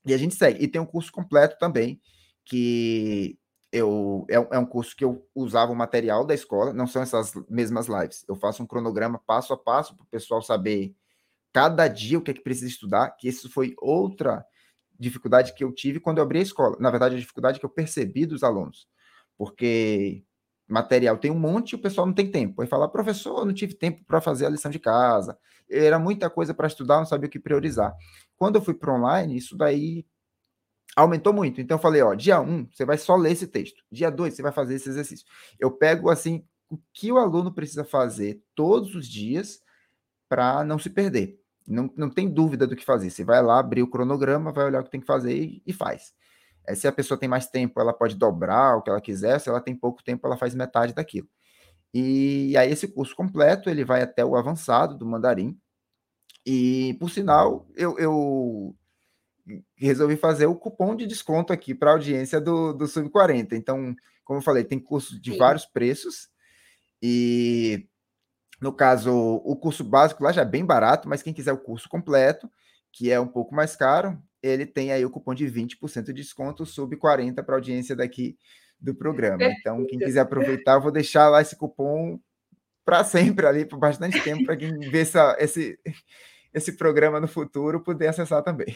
[0.05, 0.63] e a gente segue.
[0.63, 2.01] E tem um curso completo também,
[2.45, 3.37] que
[3.71, 7.33] eu é, é, um curso que eu usava o material da escola, não são essas
[7.49, 8.25] mesmas lives.
[8.27, 10.95] Eu faço um cronograma passo a passo para o pessoal saber
[11.53, 14.45] cada dia o que é que precisa estudar, que isso foi outra
[14.99, 16.77] dificuldade que eu tive quando eu abri a escola.
[16.79, 18.87] Na verdade, a dificuldade que eu percebi dos alunos,
[19.37, 20.23] porque
[20.67, 22.61] material tem um monte e o pessoal não tem tempo.
[22.61, 25.37] Aí fala, professor, eu não tive tempo para fazer a lição de casa.
[25.69, 27.93] Era muita coisa para estudar, não sabia o que priorizar.
[28.35, 30.05] Quando eu fui para online, isso daí
[30.97, 31.61] aumentou muito.
[31.61, 33.83] Então eu falei, ó, dia 1, um, você vai só ler esse texto.
[33.91, 35.25] Dia 2, você vai fazer esse exercício.
[35.59, 39.61] Eu pego assim o que o aluno precisa fazer todos os dias
[40.27, 41.39] para não se perder.
[41.67, 43.11] Não, não tem dúvida do que fazer.
[43.11, 45.71] Você vai lá, abrir o cronograma, vai olhar o que tem que fazer e, e
[45.71, 46.13] faz.
[46.67, 49.39] É, se a pessoa tem mais tempo, ela pode dobrar o que ela quiser.
[49.39, 51.29] Se ela tem pouco tempo, ela faz metade daquilo.
[51.93, 55.57] E aí esse curso completo, ele vai até o avançado do mandarim.
[56.45, 58.75] E, por sinal, eu, eu
[59.75, 63.55] resolvi fazer o cupom de desconto aqui para a audiência do, do Sub 40.
[63.55, 65.37] Então, como eu falei, tem curso de Sim.
[65.37, 66.29] vários preços.
[67.01, 67.87] E
[68.59, 71.87] no caso, o curso básico lá já é bem barato, mas quem quiser o curso
[71.87, 72.49] completo,
[72.91, 76.65] que é um pouco mais caro, ele tem aí o cupom de 20% de desconto
[76.65, 78.37] Sub 40 para a audiência daqui
[78.79, 79.43] do programa.
[79.43, 82.19] Então, quem quiser aproveitar, eu vou deixar lá esse cupom
[82.85, 85.77] para sempre ali, por bastante tempo, para quem vê essa, esse,
[86.57, 88.75] esse programa no futuro poder acessar também.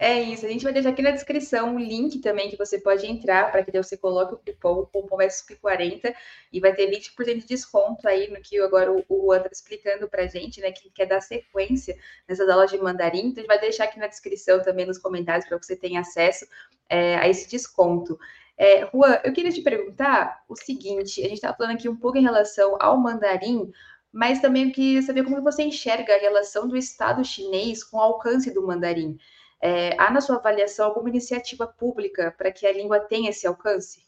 [0.00, 3.04] É isso, a gente vai deixar aqui na descrição um link também que você pode
[3.04, 6.14] entrar para que você coloque o cupom, o cupom SUP40
[6.52, 10.22] e vai ter 20% de desconto aí no que agora o Juan está explicando para
[10.22, 11.96] a gente, né, que quer dar sequência
[12.28, 13.26] nessas aulas de mandarim.
[13.26, 16.46] Então, a gente vai deixar aqui na descrição também nos comentários para você ter acesso
[16.88, 18.16] é, a esse desconto.
[18.56, 22.18] É, Juan, eu queria te perguntar o seguinte: a gente estava falando aqui um pouco
[22.18, 23.70] em relação ao mandarim,
[24.12, 28.52] mas também queria saber como você enxerga a relação do Estado chinês com o alcance
[28.52, 29.18] do mandarim.
[29.60, 34.06] É, há na sua avaliação alguma iniciativa pública para que a língua tenha esse alcance?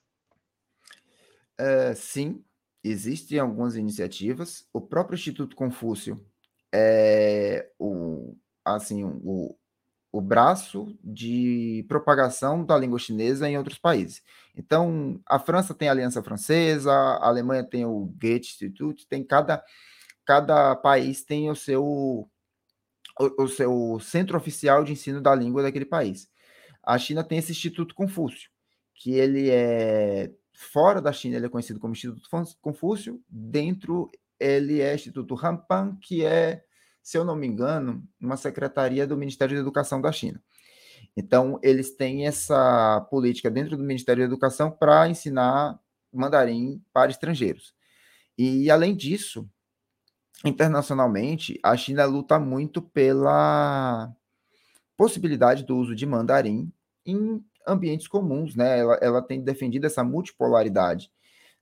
[1.58, 2.44] É, sim,
[2.82, 4.66] existem algumas iniciativas.
[4.72, 6.24] O próprio Instituto Confúcio
[6.72, 9.56] é o, assim, o,
[10.12, 14.22] o braço de propagação da língua chinesa em outros países.
[14.56, 19.62] Então, a França tem a Aliança Francesa, a Alemanha tem o Goethe Institute, tem cada,
[20.30, 21.82] cada país tem o seu
[23.18, 26.30] o, o seu centro oficial de ensino da língua daquele país.
[26.84, 28.48] A China tem esse Instituto Confúcio,
[28.94, 32.28] que ele é fora da China, ele é conhecido como Instituto
[32.60, 36.62] Confúcio, dentro ele é Instituto Rampan, que é,
[37.02, 40.40] se eu não me engano, uma secretaria do Ministério da Educação da China.
[41.16, 45.76] Então, eles têm essa política dentro do Ministério da Educação para ensinar
[46.12, 47.74] mandarim para estrangeiros.
[48.38, 49.50] E, além disso,
[50.44, 54.10] internacionalmente, a China luta muito pela
[54.96, 56.72] possibilidade do uso de mandarim
[57.04, 58.78] em ambientes comuns, né?
[58.78, 61.10] Ela, ela tem defendido essa multipolaridade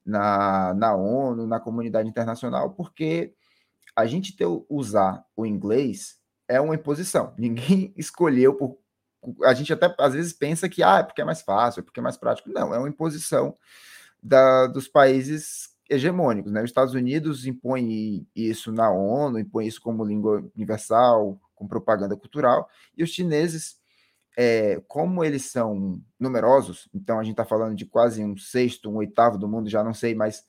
[0.05, 3.35] na, na ONU, na comunidade internacional, porque
[3.95, 7.35] a gente ter, usar o inglês é uma imposição.
[7.39, 8.79] Ninguém escolheu por.
[9.45, 11.99] A gente até às vezes pensa que ah, é porque é mais fácil, é porque
[11.99, 12.51] é mais prático.
[12.51, 13.57] Não, é uma imposição
[14.23, 16.53] da, dos países hegemônicos.
[16.53, 16.63] Né?
[16.63, 22.69] Os Estados Unidos impõem isso na ONU, impõe isso como língua universal, com propaganda cultural,
[22.97, 23.81] e os chineses,
[24.37, 28.97] é, como eles são numerosos, então a gente está falando de quase um sexto, um
[28.97, 30.45] oitavo do mundo, já não sei mais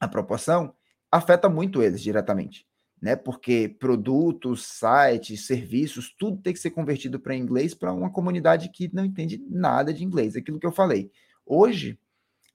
[0.00, 0.74] a proporção,
[1.10, 2.66] afeta muito eles diretamente.
[3.00, 3.16] Né?
[3.16, 8.88] Porque produtos, sites, serviços, tudo tem que ser convertido para inglês para uma comunidade que
[8.94, 10.36] não entende nada de inglês.
[10.36, 11.10] Aquilo que eu falei.
[11.44, 11.98] Hoje,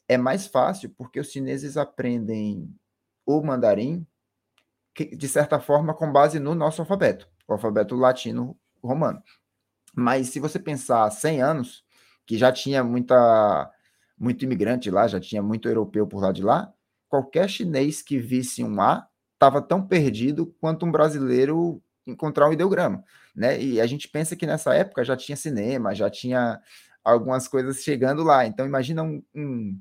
[0.08, 2.74] é mais fácil porque os chineses aprendem
[3.26, 4.06] o mandarim,
[4.96, 9.22] de certa forma, com base no nosso alfabeto, o alfabeto latino romano.
[9.96, 11.84] Mas se você pensar 100 anos,
[12.26, 13.72] que já tinha muita
[14.18, 16.74] muito imigrante lá, já tinha muito europeu por lá de lá,
[17.08, 23.04] qualquer chinês que visse um A estava tão perdido quanto um brasileiro encontrar um ideograma,
[23.36, 23.62] né?
[23.62, 26.60] E a gente pensa que nessa época já tinha cinema, já tinha
[27.04, 28.46] algumas coisas chegando lá.
[28.46, 29.80] Então imagina um, um,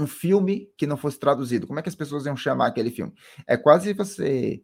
[0.00, 1.66] um filme que não fosse traduzido.
[1.66, 3.12] Como é que as pessoas iam chamar aquele filme?
[3.46, 4.62] É quase você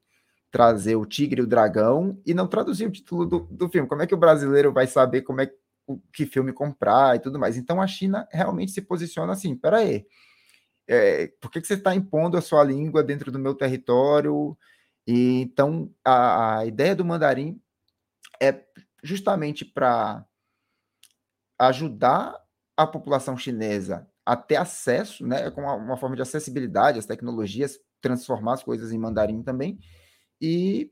[0.51, 3.89] trazer o Tigre e o Dragão e não traduzir o título do, do filme.
[3.89, 5.51] Como é que o brasileiro vai saber como é
[5.87, 7.57] o que filme comprar e tudo mais?
[7.57, 10.07] Então a China realmente se posiciona assim, peraí, aí
[10.87, 14.57] é, por que, que você está impondo a sua língua dentro do meu território?
[15.07, 17.61] E, então, a, a ideia do mandarim
[18.41, 18.64] é
[19.03, 20.24] justamente para
[21.59, 22.39] ajudar
[22.76, 27.78] a população chinesa a ter acesso, né, com uma, uma, forma de acessibilidade às tecnologias,
[28.00, 29.78] transformar as coisas em mandarim também,
[30.40, 30.90] e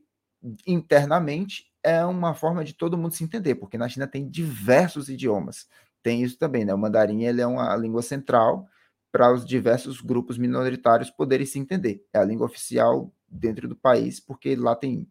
[0.67, 5.67] internamente é uma forma de todo mundo se entender, porque na China tem diversos idiomas.
[6.01, 6.73] Tem isso também, né?
[6.73, 8.67] O mandarim ele é uma língua central
[9.11, 12.05] para os diversos grupos minoritários poderem se entender.
[12.11, 15.07] É a língua oficial dentro do país, porque lá tem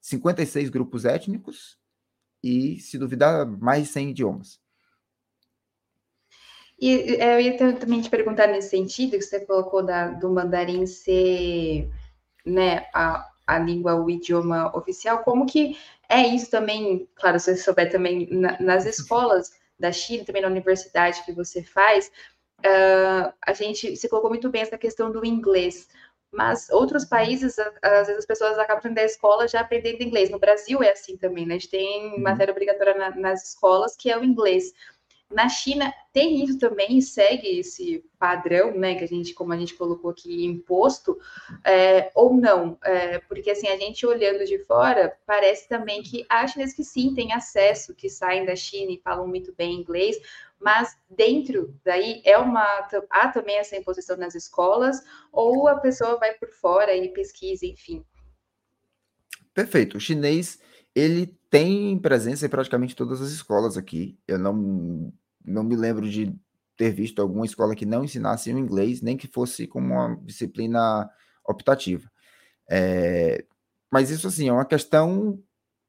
[0.00, 1.78] 56 grupos étnicos
[2.42, 4.61] e, se duvidar, mais de 100 idiomas.
[6.82, 10.84] E é, eu ia também te perguntar nesse sentido, que você colocou da, do mandarim
[10.84, 11.88] ser
[12.44, 15.78] né, a, a língua, o idioma oficial, como que
[16.08, 20.48] é isso também, claro, se você souber também, na, nas escolas da China, também na
[20.48, 22.10] universidade que você faz,
[22.66, 25.88] uh, a gente se colocou muito bem essa questão do inglês.
[26.32, 30.30] Mas outros países, às vezes as pessoas acabam indo da escola já aprendendo inglês.
[30.30, 31.54] No Brasil é assim também, né?
[31.54, 32.22] A gente tem uhum.
[32.22, 34.72] matéria obrigatória na, nas escolas que é o inglês.
[35.32, 39.74] Na China tem isso também, segue esse padrão, né, que a gente, como a gente
[39.74, 41.18] colocou aqui, imposto,
[41.64, 42.78] é, ou não?
[42.84, 47.14] É, porque assim, a gente olhando de fora, parece também que há chineses que sim
[47.14, 50.16] têm acesso, que saem da China e falam muito bem inglês,
[50.60, 52.64] mas dentro daí é uma
[53.10, 55.02] há também essa imposição nas escolas
[55.32, 58.04] ou a pessoa vai por fora e pesquisa, enfim.
[59.52, 59.96] Perfeito.
[59.96, 60.60] O chinês
[60.94, 64.18] ele tem presença em praticamente todas as escolas aqui.
[64.26, 65.12] Eu não
[65.44, 66.34] não me lembro de
[66.76, 71.08] ter visto alguma escola que não ensinasse o inglês, nem que fosse como uma disciplina
[71.46, 72.10] optativa.
[72.70, 73.44] É,
[73.90, 75.42] mas isso assim é uma questão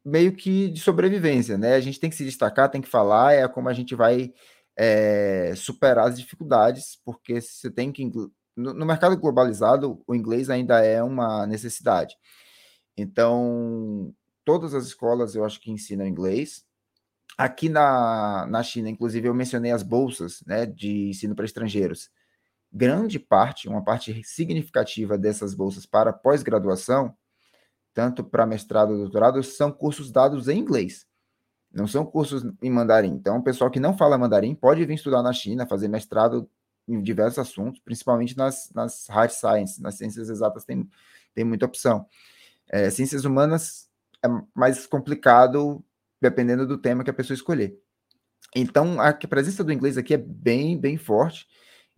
[0.04, 1.76] meio que de sobrevivência, né?
[1.76, 4.34] A gente tem que se destacar, tem que falar, é como a gente vai
[4.76, 8.06] é, superar as dificuldades, porque você tem que.
[8.56, 12.16] No, no mercado globalizado, o inglês ainda é uma necessidade.
[12.98, 14.14] Então,
[14.46, 16.64] todas as escolas eu acho que ensinam inglês.
[17.38, 22.10] Aqui na, na China, inclusive, eu mencionei as bolsas né, de ensino para estrangeiros.
[22.72, 27.16] Grande parte, uma parte significativa dessas bolsas para pós-graduação,
[27.94, 31.06] tanto para mestrado e doutorado, são cursos dados em inglês.
[31.72, 33.12] Não são cursos em mandarim.
[33.12, 36.50] Então, o pessoal que não fala mandarim pode vir estudar na China, fazer mestrado
[36.88, 40.88] em diversos assuntos, principalmente nas, nas hard sciences, nas ciências exatas tem,
[41.34, 42.06] tem muita opção.
[42.70, 43.90] É, ciências humanas
[44.24, 45.84] é mais complicado
[46.24, 47.78] dependendo do tema que a pessoa escolher.
[48.56, 51.46] Então, a presença do inglês aqui é bem, bem forte.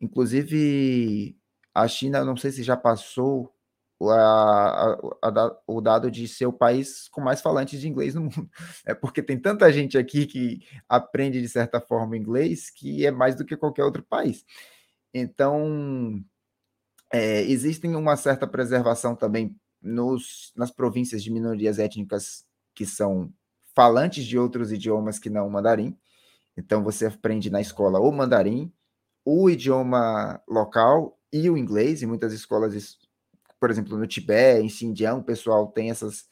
[0.02, 1.38] Inclusive,
[1.74, 3.54] a China, não sei se já passou
[4.02, 8.22] a, a, a, o dado de ser o país com mais falantes de inglês no
[8.22, 8.50] mundo.
[8.86, 10.60] É porque tem tanta gente aqui que
[10.90, 14.44] aprende, de certa forma, inglês, que é mais do que qualquer outro país.
[15.14, 16.20] Então,
[17.14, 23.32] é, existem uma certa preservação também nos, nas províncias de minorias étnicas que são
[23.76, 25.98] falantes de outros idiomas que não o mandarim.
[26.58, 28.72] Então, você aprende na escola o mandarim,
[29.26, 32.74] o idioma local e o inglês, e muitas escolas
[33.60, 36.26] por exemplo, no Tibete, em Xinjiang, o pessoal tem essas,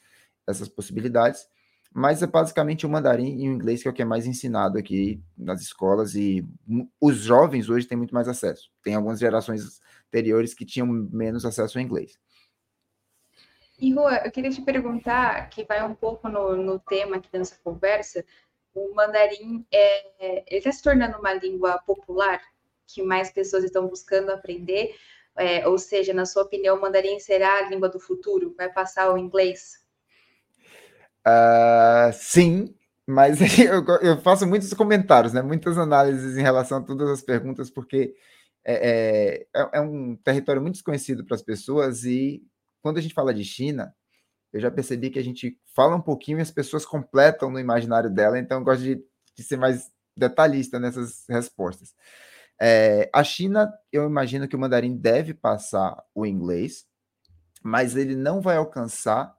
[0.46, 1.46] essas possibilidades,
[1.92, 4.78] mas é basicamente o mandarim e o inglês que é o que é mais ensinado
[4.78, 6.46] aqui nas escolas e
[7.00, 8.70] os jovens hoje têm muito mais acesso.
[8.82, 12.18] Tem algumas gerações anteriores que tinham menos acesso ao inglês.
[13.78, 17.56] E eu queria te perguntar, que vai um pouco no, no tema aqui da nossa
[17.62, 18.24] conversa,
[18.74, 22.40] o mandarim é, está se tornando uma língua popular
[22.86, 24.94] que mais pessoas estão buscando aprender,
[25.36, 28.54] é, ou seja, na sua opinião, o mandarim será a língua do futuro?
[28.56, 29.82] Vai passar o inglês?
[31.26, 32.74] Uh, sim,
[33.06, 35.42] mas eu, eu, faço muitos comentários, né?
[35.42, 38.14] muitas análises em relação a todas as perguntas, porque
[38.64, 42.42] é, é, é um território muito desconhecido para as pessoas e
[42.84, 43.96] quando a gente fala de China,
[44.52, 48.10] eu já percebi que a gente fala um pouquinho e as pessoas completam no imaginário
[48.10, 49.02] dela, então eu gosto de,
[49.34, 51.94] de ser mais detalhista nessas respostas.
[52.60, 56.84] É, a China, eu imagino que o mandarim deve passar o inglês,
[57.62, 59.34] mas ele não vai alcançar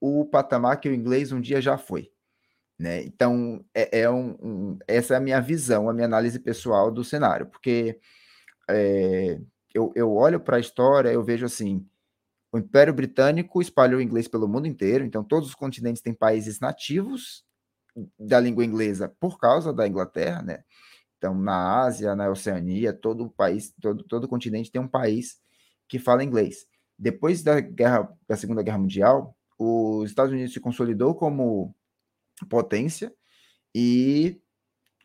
[0.00, 2.10] o patamar que o inglês um dia já foi.
[2.78, 3.02] Né?
[3.02, 7.04] Então, é, é um, um, essa é a minha visão, a minha análise pessoal do
[7.04, 8.00] cenário, porque
[8.70, 9.38] é,
[9.74, 11.86] eu, eu olho para a história, eu vejo assim,
[12.52, 16.60] o Império Britânico espalhou o inglês pelo mundo inteiro, então todos os continentes têm países
[16.60, 17.44] nativos
[18.18, 20.62] da língua inglesa por causa da Inglaterra, né?
[21.16, 25.40] Então, na Ásia, na Oceania, todo país, todo, todo continente tem um país
[25.88, 26.66] que fala inglês.
[26.98, 31.74] Depois da guerra, da Segunda Guerra Mundial, os Estados Unidos se consolidou como
[32.50, 33.14] potência
[33.74, 34.40] e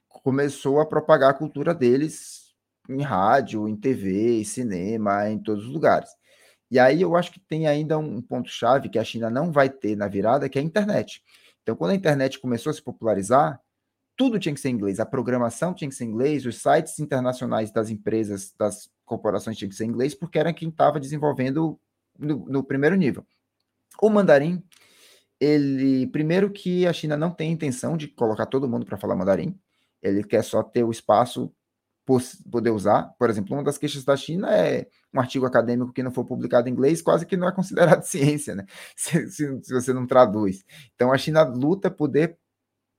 [0.10, 2.54] começou a propagar a cultura deles
[2.90, 6.17] em rádio, em TV, em cinema, em todos os lugares.
[6.70, 9.70] E aí eu acho que tem ainda um ponto chave que a China não vai
[9.70, 11.24] ter na virada, que é a internet.
[11.64, 13.60] Então, quando a internet começou a se popularizar,
[14.16, 17.00] tudo tinha que ser em inglês, a programação tinha que ser em inglês, os sites
[17.00, 21.80] internacionais das empresas, das corporações tinham que ser em inglês, porque era quem estava desenvolvendo
[22.18, 23.26] no, no, primeiro nível.
[24.02, 24.64] O mandarim,
[25.40, 29.58] ele, primeiro que a China não tem intenção de colocar todo mundo para falar mandarim,
[30.02, 31.54] ele quer só ter o espaço
[32.50, 33.14] poder usar.
[33.20, 36.70] Por exemplo, uma das queixas da China é um artigo acadêmico que não for publicado
[36.70, 38.66] em inglês, quase que não é considerado ciência, né?
[38.96, 40.66] Se, se, se você não traduz.
[40.96, 42.38] Então, a China luta poder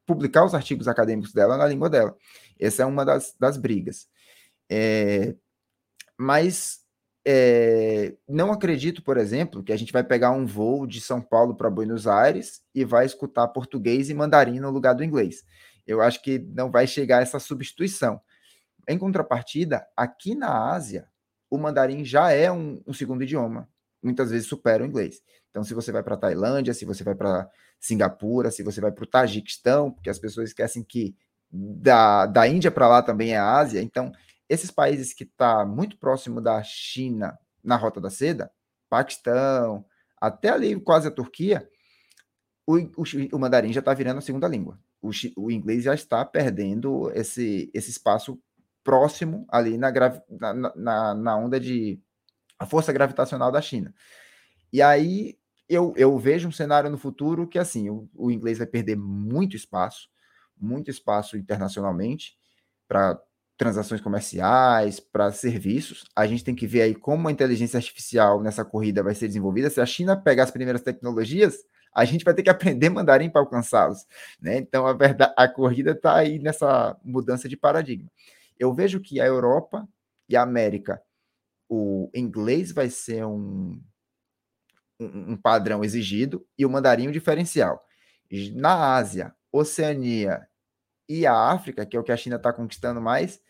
[0.07, 2.17] publicar os artigos acadêmicos dela na língua dela.
[2.59, 4.09] Essa é uma das, das brigas.
[4.71, 5.35] É,
[6.19, 6.81] mas
[7.27, 11.55] é, não acredito, por exemplo, que a gente vai pegar um voo de São Paulo
[11.55, 15.45] para Buenos Aires e vai escutar português e mandarim no lugar do inglês.
[15.87, 18.21] Eu acho que não vai chegar essa substituição.
[18.89, 21.09] Em contrapartida, aqui na Ásia,
[21.51, 23.69] o mandarim já é um, um segundo idioma.
[24.03, 25.21] Muitas vezes supera o inglês.
[25.51, 28.91] Então, se você vai para a Tailândia, se você vai para Singapura, se você vai
[28.91, 31.15] para o Tajiquistão, porque as pessoas esquecem que
[31.51, 33.83] da, da Índia para lá também é Ásia.
[33.83, 34.11] Então,
[34.49, 38.51] esses países que estão tá muito próximo da China na Rota da Seda,
[38.89, 39.85] Paquistão,
[40.21, 41.69] até ali quase a Turquia,
[42.67, 44.79] o, o, o mandarim já está virando a segunda língua.
[45.01, 48.41] O, o, inglês já está perdendo esse, esse espaço
[48.85, 52.01] próximo ali na, na, na, na onda de
[52.59, 53.95] a força gravitacional da China.
[54.73, 58.67] E aí eu, eu vejo um cenário no futuro que assim o, o inglês vai
[58.67, 60.09] perder muito espaço,
[60.57, 62.37] muito espaço internacionalmente
[62.89, 63.21] para
[63.57, 66.05] transações comerciais, para serviços.
[66.15, 69.69] A gente tem que ver aí como a inteligência artificial nessa corrida vai ser desenvolvida.
[69.69, 71.59] Se a China pegar as primeiras tecnologias,
[71.93, 74.07] a gente vai ter que aprender mandarim para alcançá-los.
[74.41, 74.59] Né?
[74.59, 78.09] Então, a, verdade, a corrida está aí nessa mudança de paradigma.
[78.59, 79.89] Eu vejo que a Europa
[80.29, 81.01] e a América,
[81.69, 83.81] o inglês vai ser um,
[85.01, 87.83] um, padrão exigido e o mandarim um diferencial.
[88.55, 90.47] Na Ásia, Oceania
[91.09, 93.41] e a África, que é o que a China está conquistando mais,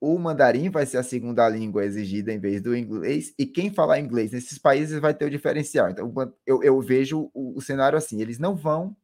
[0.00, 3.98] o mandarim vai ser a segunda língua exigida em vez do inglês, e quem falar
[3.98, 5.90] inglês nesses países vai ter o diferencial.
[5.90, 6.12] Então,
[6.46, 8.96] eu, eu vejo o, o, cenário assim: eles não vão,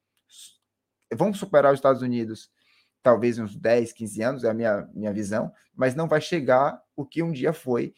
[1.14, 2.50] vão superar os Estados Unidos
[3.02, 7.04] talvez uns 10, 15 anos, é a minha, minha visão, mas não vai chegar o
[7.04, 7.94] que um dia foi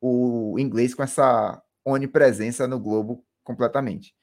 [0.00, 4.14] o inglês com essa onipresença no globo completamente.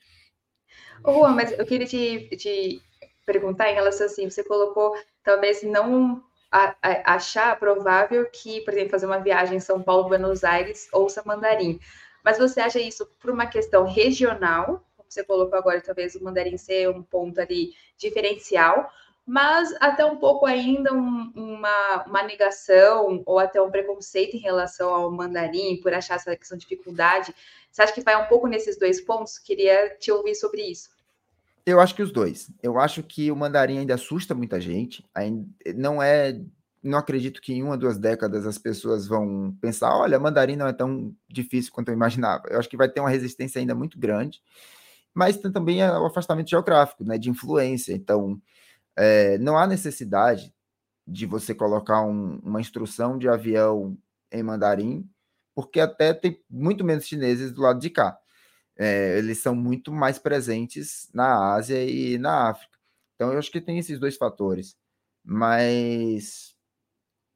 [1.04, 2.82] Juan, mas eu queria te, te
[3.26, 8.92] perguntar em relação assim, você colocou talvez não a, a, achar provável que, por exemplo,
[8.92, 11.80] fazer uma viagem em São Paulo, Buenos Aires, ouça mandarim.
[12.24, 16.58] Mas você acha isso por uma questão regional, como você colocou agora, talvez o mandarim
[16.58, 18.90] ser um ponto ali diferencial,
[19.26, 24.94] mas até um pouco ainda um, uma, uma negação ou até um preconceito em relação
[24.94, 27.34] ao mandarim, por achar essa questão de dificuldade.
[27.72, 29.40] Você acha que vai um pouco nesses dois pontos?
[29.40, 30.90] Queria te ouvir sobre isso.
[31.66, 32.52] Eu acho que os dois.
[32.62, 35.04] Eu acho que o mandarim ainda assusta muita gente.
[35.16, 36.40] Ainda não é.
[36.84, 40.74] Não acredito que em uma, duas décadas as pessoas vão pensar: olha, mandarim não é
[40.74, 42.44] tão difícil quanto eu imaginava.
[42.50, 44.40] Eu acho que vai ter uma resistência ainda muito grande.
[45.12, 47.94] Mas tem também o afastamento geográfico, né, de influência.
[47.94, 48.40] Então,
[48.98, 50.54] é, não há necessidade
[51.08, 53.98] de você colocar um, uma instrução de avião
[54.32, 55.10] em mandarim,
[55.54, 58.18] porque até tem muito menos chineses do lado de cá.
[58.78, 62.78] É, eles são muito mais presentes na Ásia e na África.
[63.16, 64.76] Então, eu acho que tem esses dois fatores.
[65.24, 66.56] Mas,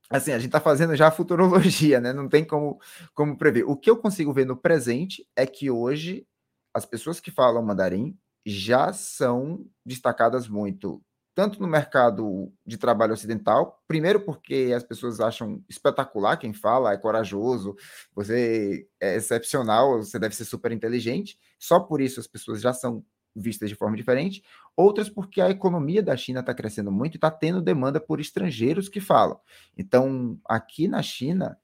[0.10, 2.12] assim, a gente está fazendo já a futurologia, né?
[2.12, 2.80] Não tem como,
[3.14, 3.64] como prever.
[3.64, 6.28] O que eu consigo ver no presente é que hoje
[6.74, 11.02] as pessoas que falam mandarim já são destacadas muito
[11.36, 16.98] tanto no mercado de trabalho ocidental, primeiro porque as pessoas acham espetacular quem fala, é
[16.98, 17.76] corajoso,
[18.14, 23.04] você é excepcional, você deve ser super inteligente, só por isso as pessoas já são
[23.36, 24.44] vistas de forma diferente,
[24.76, 28.90] outras porque a economia da China está crescendo muito e está tendo demanda por estrangeiros
[28.90, 29.40] que falam.
[29.78, 31.58] Então, aqui na China,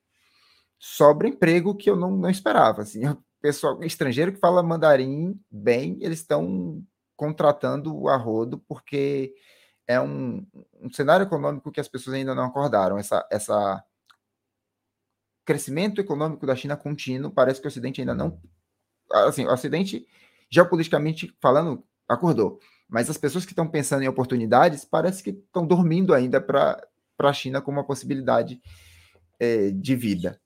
[0.79, 2.83] sobra emprego que eu não, não esperava.
[2.83, 6.83] Assim, o pessoal estrangeiro que fala mandarim bem, eles estão
[7.15, 9.33] contratando a rodo porque
[9.87, 10.45] é um,
[10.81, 12.97] um cenário econômico que as pessoas ainda não acordaram.
[12.97, 13.83] Essa, essa
[15.45, 18.41] crescimento econômico da China contínuo, parece que o Ocidente ainda não.
[19.11, 20.07] Assim, o Ocidente,
[20.49, 22.59] geopoliticamente falando, acordou.
[22.87, 26.81] Mas as pessoas que estão pensando em oportunidades parece que estão dormindo ainda para
[27.19, 28.59] a China como uma possibilidade
[29.39, 30.39] é, de vida.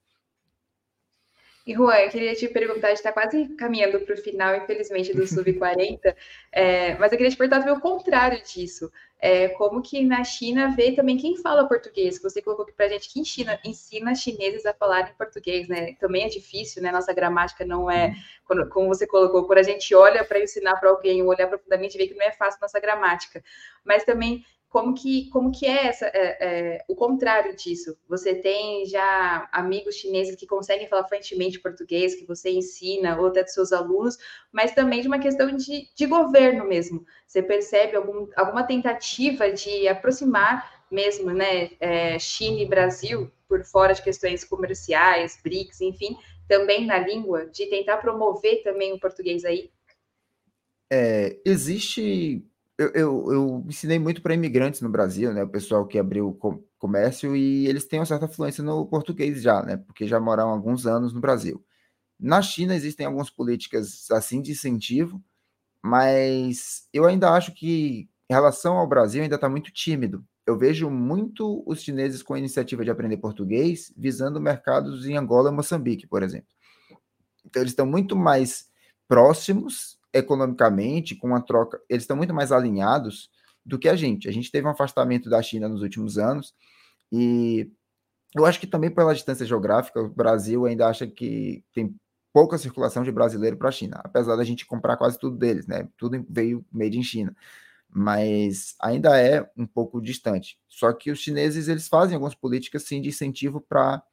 [1.69, 5.13] E Juan, eu queria te perguntar, a gente está quase caminhando para o final, infelizmente,
[5.13, 6.15] do Sub-40,
[6.51, 8.91] é, mas eu queria te perguntar também o contrário disso.
[9.21, 12.21] É, como que na China vê também quem fala português?
[12.21, 15.93] Você colocou aqui para a gente que China ensina chineses a falar em português, né?
[15.95, 16.89] Também é difícil, né?
[16.89, 18.15] Nossa gramática não é,
[18.45, 22.07] quando, como você colocou, quando a gente olha para ensinar para alguém, olhar profundamente, vê
[22.07, 23.43] que não é fácil nossa gramática.
[23.83, 27.97] Mas também como que, como que é, essa, é, é, o contrário disso?
[28.07, 33.43] Você tem já amigos chineses que conseguem falar fluentemente português, que você ensina, ou até
[33.43, 34.17] dos seus alunos,
[34.51, 37.03] mas também de uma questão de, de governo mesmo.
[37.25, 43.93] Você percebe algum, alguma tentativa de aproximar mesmo, né, é, China e Brasil, por fora
[43.93, 46.15] de questões comerciais, BRICS, enfim,
[46.47, 49.71] também na língua, de tentar promover também o português aí?
[50.91, 52.43] É, existe
[52.79, 55.43] eu, eu, eu ensinei muito para imigrantes no Brasil, né?
[55.43, 56.39] O pessoal que abriu
[56.77, 59.75] comércio e eles têm uma certa fluência no português já, né?
[59.75, 61.61] Porque já moraram alguns anos no Brasil.
[62.17, 65.21] Na China existem algumas políticas assim de incentivo,
[65.83, 70.25] mas eu ainda acho que em relação ao Brasil ainda está muito tímido.
[70.47, 75.51] Eu vejo muito os chineses com a iniciativa de aprender português visando mercados em Angola
[75.51, 76.47] e Moçambique, por exemplo.
[77.45, 78.69] Então eles estão muito mais
[79.05, 83.29] próximos economicamente, com uma troca, eles estão muito mais alinhados
[83.65, 84.27] do que a gente.
[84.27, 86.53] A gente teve um afastamento da China nos últimos anos
[87.11, 87.71] e
[88.35, 91.95] eu acho que também pela distância geográfica, o Brasil ainda acha que tem
[92.33, 95.87] pouca circulação de brasileiro para a China, apesar da gente comprar quase tudo deles, né?
[95.97, 97.35] Tudo veio made in China.
[97.91, 100.59] Mas ainda é um pouco distante.
[100.67, 104.03] Só que os chineses eles fazem algumas políticas sim de incentivo para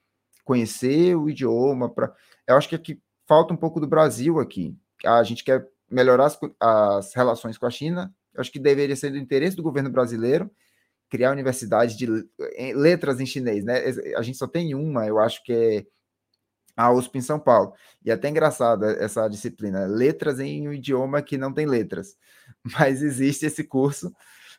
[0.44, 2.14] conhecer o idioma, para
[2.48, 4.74] eu acho que aqui falta um pouco do Brasil aqui.
[5.04, 8.14] A gente quer melhorar as, as relações com a China.
[8.36, 10.50] Acho que deveria ser do interesse do governo brasileiro
[11.08, 12.06] criar universidade de
[12.74, 13.82] letras em chinês, né?
[14.16, 15.86] A gente só tem uma, eu acho que é
[16.76, 17.72] a USP em São Paulo.
[18.04, 22.16] E é até engraçada essa disciplina, letras em um idioma que não tem letras.
[22.78, 24.12] Mas existe esse curso,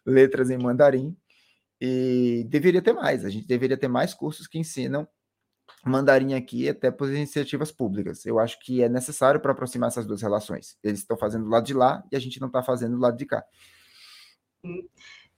[0.05, 1.15] letras em mandarim,
[1.79, 3.23] e deveria ter mais.
[3.23, 5.07] A gente deveria ter mais cursos que ensinam
[5.87, 8.25] mandarim aqui até por iniciativas públicas.
[8.25, 10.77] Eu acho que é necessário para aproximar essas duas relações.
[10.83, 13.17] Eles estão fazendo do lado de lá e a gente não está fazendo do lado
[13.17, 13.43] de cá.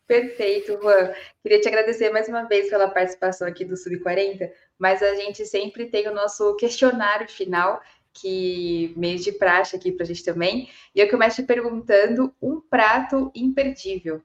[0.08, 1.14] Perfeito, Juan.
[1.44, 5.86] Queria te agradecer mais uma vez pela participação aqui do Sub40, mas a gente sempre
[5.86, 7.80] tem o nosso questionário final,
[8.12, 10.68] que meio de praxe aqui para a gente também.
[10.96, 14.20] E eu começo te perguntando um prato imperdível.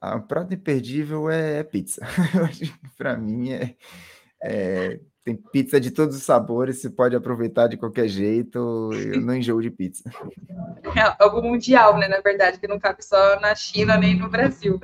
[0.00, 2.04] Ah, um prato imperdível é pizza.
[2.98, 3.76] para mim é
[4.42, 8.90] é, tem pizza de todos os sabores, você pode aproveitar de qualquer jeito.
[8.92, 10.10] Eu não enjoo de pizza.
[10.96, 12.08] É algo mundial, né?
[12.08, 14.80] Na verdade, que não cabe só na China nem no Brasil.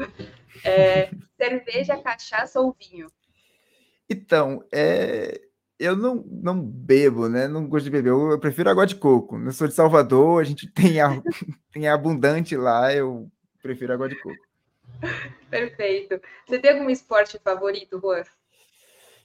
[0.62, 3.06] É, cerveja, cachaça ou vinho?
[4.08, 5.40] Então, é,
[5.78, 7.48] eu não, não bebo, né?
[7.48, 8.10] Não gosto de beber.
[8.10, 9.38] Eu, eu prefiro água de coco.
[9.38, 11.08] Eu sou de Salvador, a gente tem, a,
[11.72, 12.92] tem abundante lá.
[12.92, 13.30] Eu
[13.62, 14.36] prefiro água de coco.
[15.50, 16.20] Perfeito.
[16.46, 18.24] Você tem algum esporte favorito, Juan?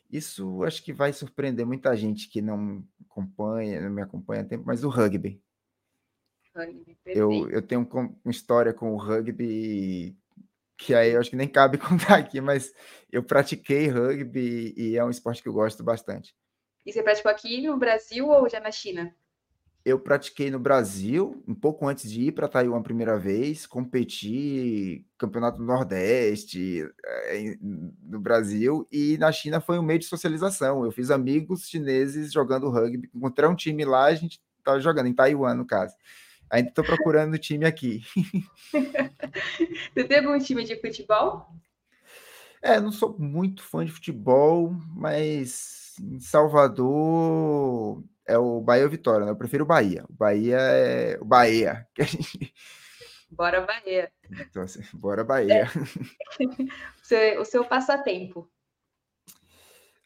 [0.10, 4.64] Isso acho que vai surpreender muita gente que não acompanha, não me acompanha há tempo,
[4.66, 5.41] mas o rugby.
[6.55, 10.18] Rugby, eu, eu tenho uma história com o rugby
[10.78, 12.74] que aí eu acho que nem cabe contar aqui, mas
[13.12, 16.36] eu pratiquei rugby e é um esporte que eu gosto bastante.
[16.86, 19.14] E você praticou aqui no Brasil ou já na China?
[19.90, 25.06] Eu pratiquei no Brasil, um pouco antes de ir para Taiwan a primeira vez, competi
[25.18, 30.86] campeonato Nordeste é, no Brasil e na China foi um meio de socialização.
[30.86, 35.14] Eu fiz amigos chineses jogando rugby, encontrei um time lá, a gente estava jogando em
[35.14, 35.94] Taiwan, no caso.
[36.50, 38.02] Ainda estou procurando o time aqui.
[39.94, 41.48] Você tem algum time de futebol?
[42.62, 49.26] É, não sou muito fã de futebol, mas em Salvador é o Bahia ou Vitória,
[49.26, 49.32] né?
[49.32, 50.06] Eu prefiro o Bahia.
[50.10, 51.88] O Bahia é o Bahia.
[53.32, 54.12] Bora Bahia.
[54.32, 55.68] Então, assim, bora Bahia.
[56.40, 57.38] É.
[57.40, 58.50] o seu passatempo.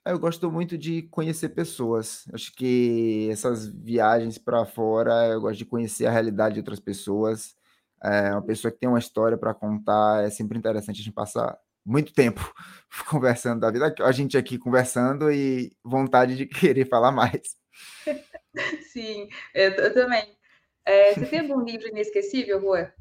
[0.06, 2.26] Ah, eu gosto muito de conhecer pessoas.
[2.34, 7.56] Acho que essas viagens para fora, eu gosto de conhecer a realidade de outras pessoas.
[8.04, 11.58] É uma pessoa que tem uma história para contar, é sempre interessante a gente passar
[11.86, 12.54] muito tempo
[13.10, 13.96] conversando da vida.
[14.02, 17.63] A gente aqui conversando e vontade de querer falar mais.
[18.92, 20.38] Sim, eu, eu também.
[20.86, 22.92] É, você tem algum livro inesquecível, Juan?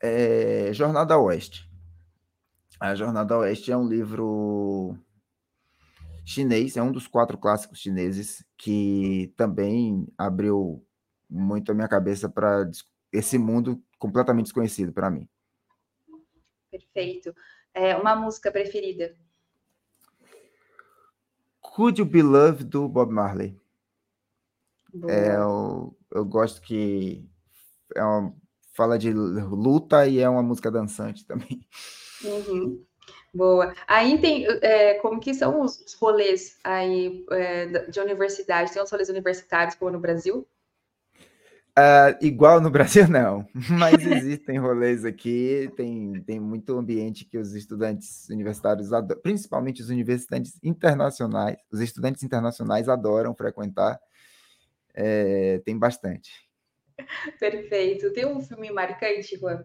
[0.00, 1.68] É, Jornada Oeste.
[2.80, 4.96] A Jornada Oeste é um livro
[6.24, 10.86] chinês, é um dos quatro clássicos chineses que também abriu
[11.28, 12.70] muito a minha cabeça para
[13.12, 15.28] esse mundo completamente desconhecido para mim.
[16.70, 17.34] Perfeito.
[17.74, 19.16] É uma música preferida?
[21.78, 23.56] Could You Be Loved do Bob Marley.
[25.08, 27.24] É, eu, eu gosto que
[27.94, 28.34] é uma,
[28.74, 31.60] fala de luta e é uma música dançante também.
[32.24, 32.84] Uhum.
[33.32, 33.72] Boa.
[33.86, 38.72] Aí tem é, como que são os, rolês aí é, de universidade?
[38.72, 40.44] Tem os rolês universitários como no Brasil?
[41.78, 47.54] Uh, igual no Brasil, não, mas existem rolês aqui, tem, tem muito ambiente que os
[47.54, 54.00] estudantes universitários, adoram, principalmente os universitantes internacionais, os estudantes internacionais adoram frequentar,
[54.92, 56.48] é, tem bastante.
[57.38, 58.12] Perfeito.
[58.12, 59.64] Tem um filme marcante, Juan?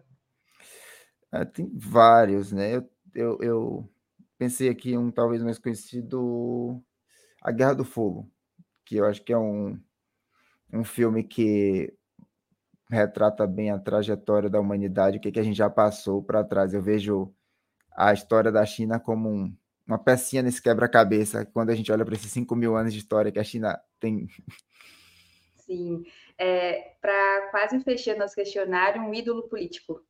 [1.34, 2.76] Uh, tem vários, né?
[2.76, 3.90] Eu, eu, eu
[4.38, 6.80] pensei aqui um talvez mais conhecido,
[7.42, 8.30] A Guerra do Fogo,
[8.84, 9.80] que eu acho que é um,
[10.72, 11.92] um filme que
[12.90, 16.74] retrata bem a trajetória da humanidade, o que, que a gente já passou para trás.
[16.74, 17.34] Eu vejo
[17.92, 19.56] a história da China como um,
[19.86, 23.32] uma pecinha nesse quebra-cabeça, quando a gente olha para esses 5 mil anos de história
[23.32, 24.28] que a China tem.
[25.56, 26.02] Sim.
[26.36, 30.00] É, para quase fechar nosso questionário, um ídolo político.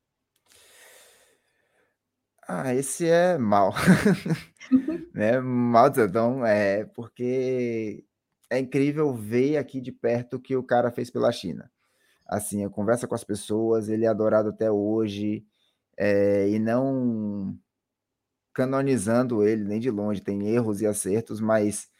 [2.47, 3.73] Ah, esse é mal.
[5.15, 5.41] né?
[5.41, 8.05] Mao Zedong, é porque
[8.51, 11.71] é incrível ver aqui de perto o que o cara fez pela China
[12.27, 15.45] assim, conversa com as pessoas, ele é adorado até hoje,
[15.97, 17.59] é, e não
[18.53, 21.91] canonizando ele nem de longe, tem erros e acertos, mas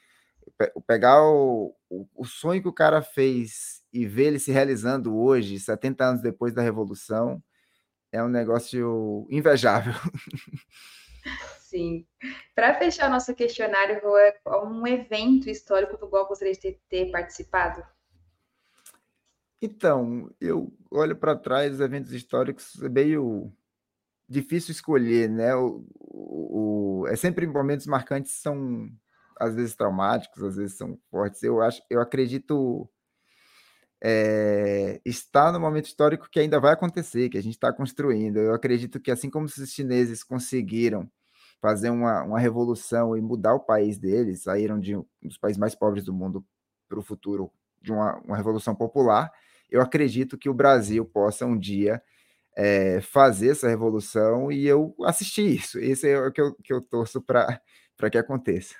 [0.87, 1.75] pegar o,
[2.15, 6.55] o, sonho que o cara fez e ver ele se realizando hoje, 70 anos depois
[6.55, 7.43] da Revolução,
[8.13, 9.95] é um negócio invejável.
[11.59, 12.07] Sim.
[12.55, 17.85] Para fechar nosso questionário, Rua, um evento histórico do qual gostaria de ter participado?
[19.65, 23.51] Então, eu olho para trás, os eventos históricos é meio
[24.29, 25.55] difícil escolher, né?
[25.57, 28.91] O, o, é sempre momentos marcantes são
[29.41, 31.43] às vezes traumáticos, às vezes são fortes.
[31.43, 32.87] Eu acho, eu acredito
[34.03, 38.37] é, estar no momento histórico que ainda vai acontecer, que a gente está construindo.
[38.37, 41.11] Eu acredito que assim como os chineses conseguiram
[41.59, 45.75] fazer uma, uma revolução e mudar o país deles, saíram de um dos países mais
[45.75, 46.45] pobres do mundo
[46.87, 47.51] para o futuro
[47.81, 49.33] de uma, uma revolução popular
[49.75, 52.03] eu acredito que o Brasil possa um dia
[52.57, 55.79] é, fazer essa revolução e eu assisti isso.
[55.81, 57.61] Esse é o que eu, que eu torço para
[58.11, 58.75] que aconteça.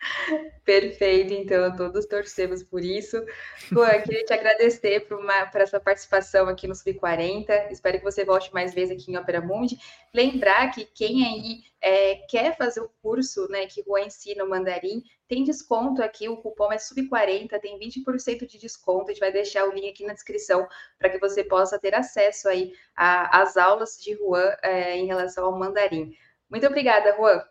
[0.64, 3.22] Perfeito, então todos torcemos por isso.
[3.70, 7.70] Juan, queria te agradecer por, uma, por essa participação aqui no Sub40.
[7.70, 9.78] Espero que você volte mais vezes aqui em Opera Mundi.
[10.14, 15.02] Lembrar que quem aí é, quer fazer o curso né, que Juan ensina o mandarim,
[15.28, 19.10] tem desconto aqui, o cupom é Sub40, tem 20% de desconto.
[19.10, 20.66] A gente vai deixar o link aqui na descrição
[20.98, 25.58] para que você possa ter acesso aí às aulas de Juan é, em relação ao
[25.58, 26.16] mandarim.
[26.48, 27.42] Muito obrigada, Juan.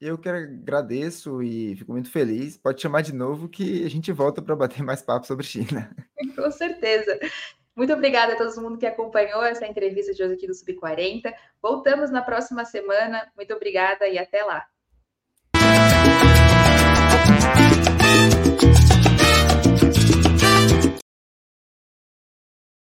[0.00, 2.56] Eu que agradeço e fico muito feliz.
[2.56, 5.90] Pode chamar de novo que a gente volta para bater mais papo sobre China.
[6.36, 7.18] Com certeza.
[7.74, 11.32] Muito obrigada a todo mundo que acompanhou essa entrevista de hoje aqui do Sub40.
[11.62, 13.30] Voltamos na próxima semana.
[13.36, 14.66] Muito obrigada e até lá.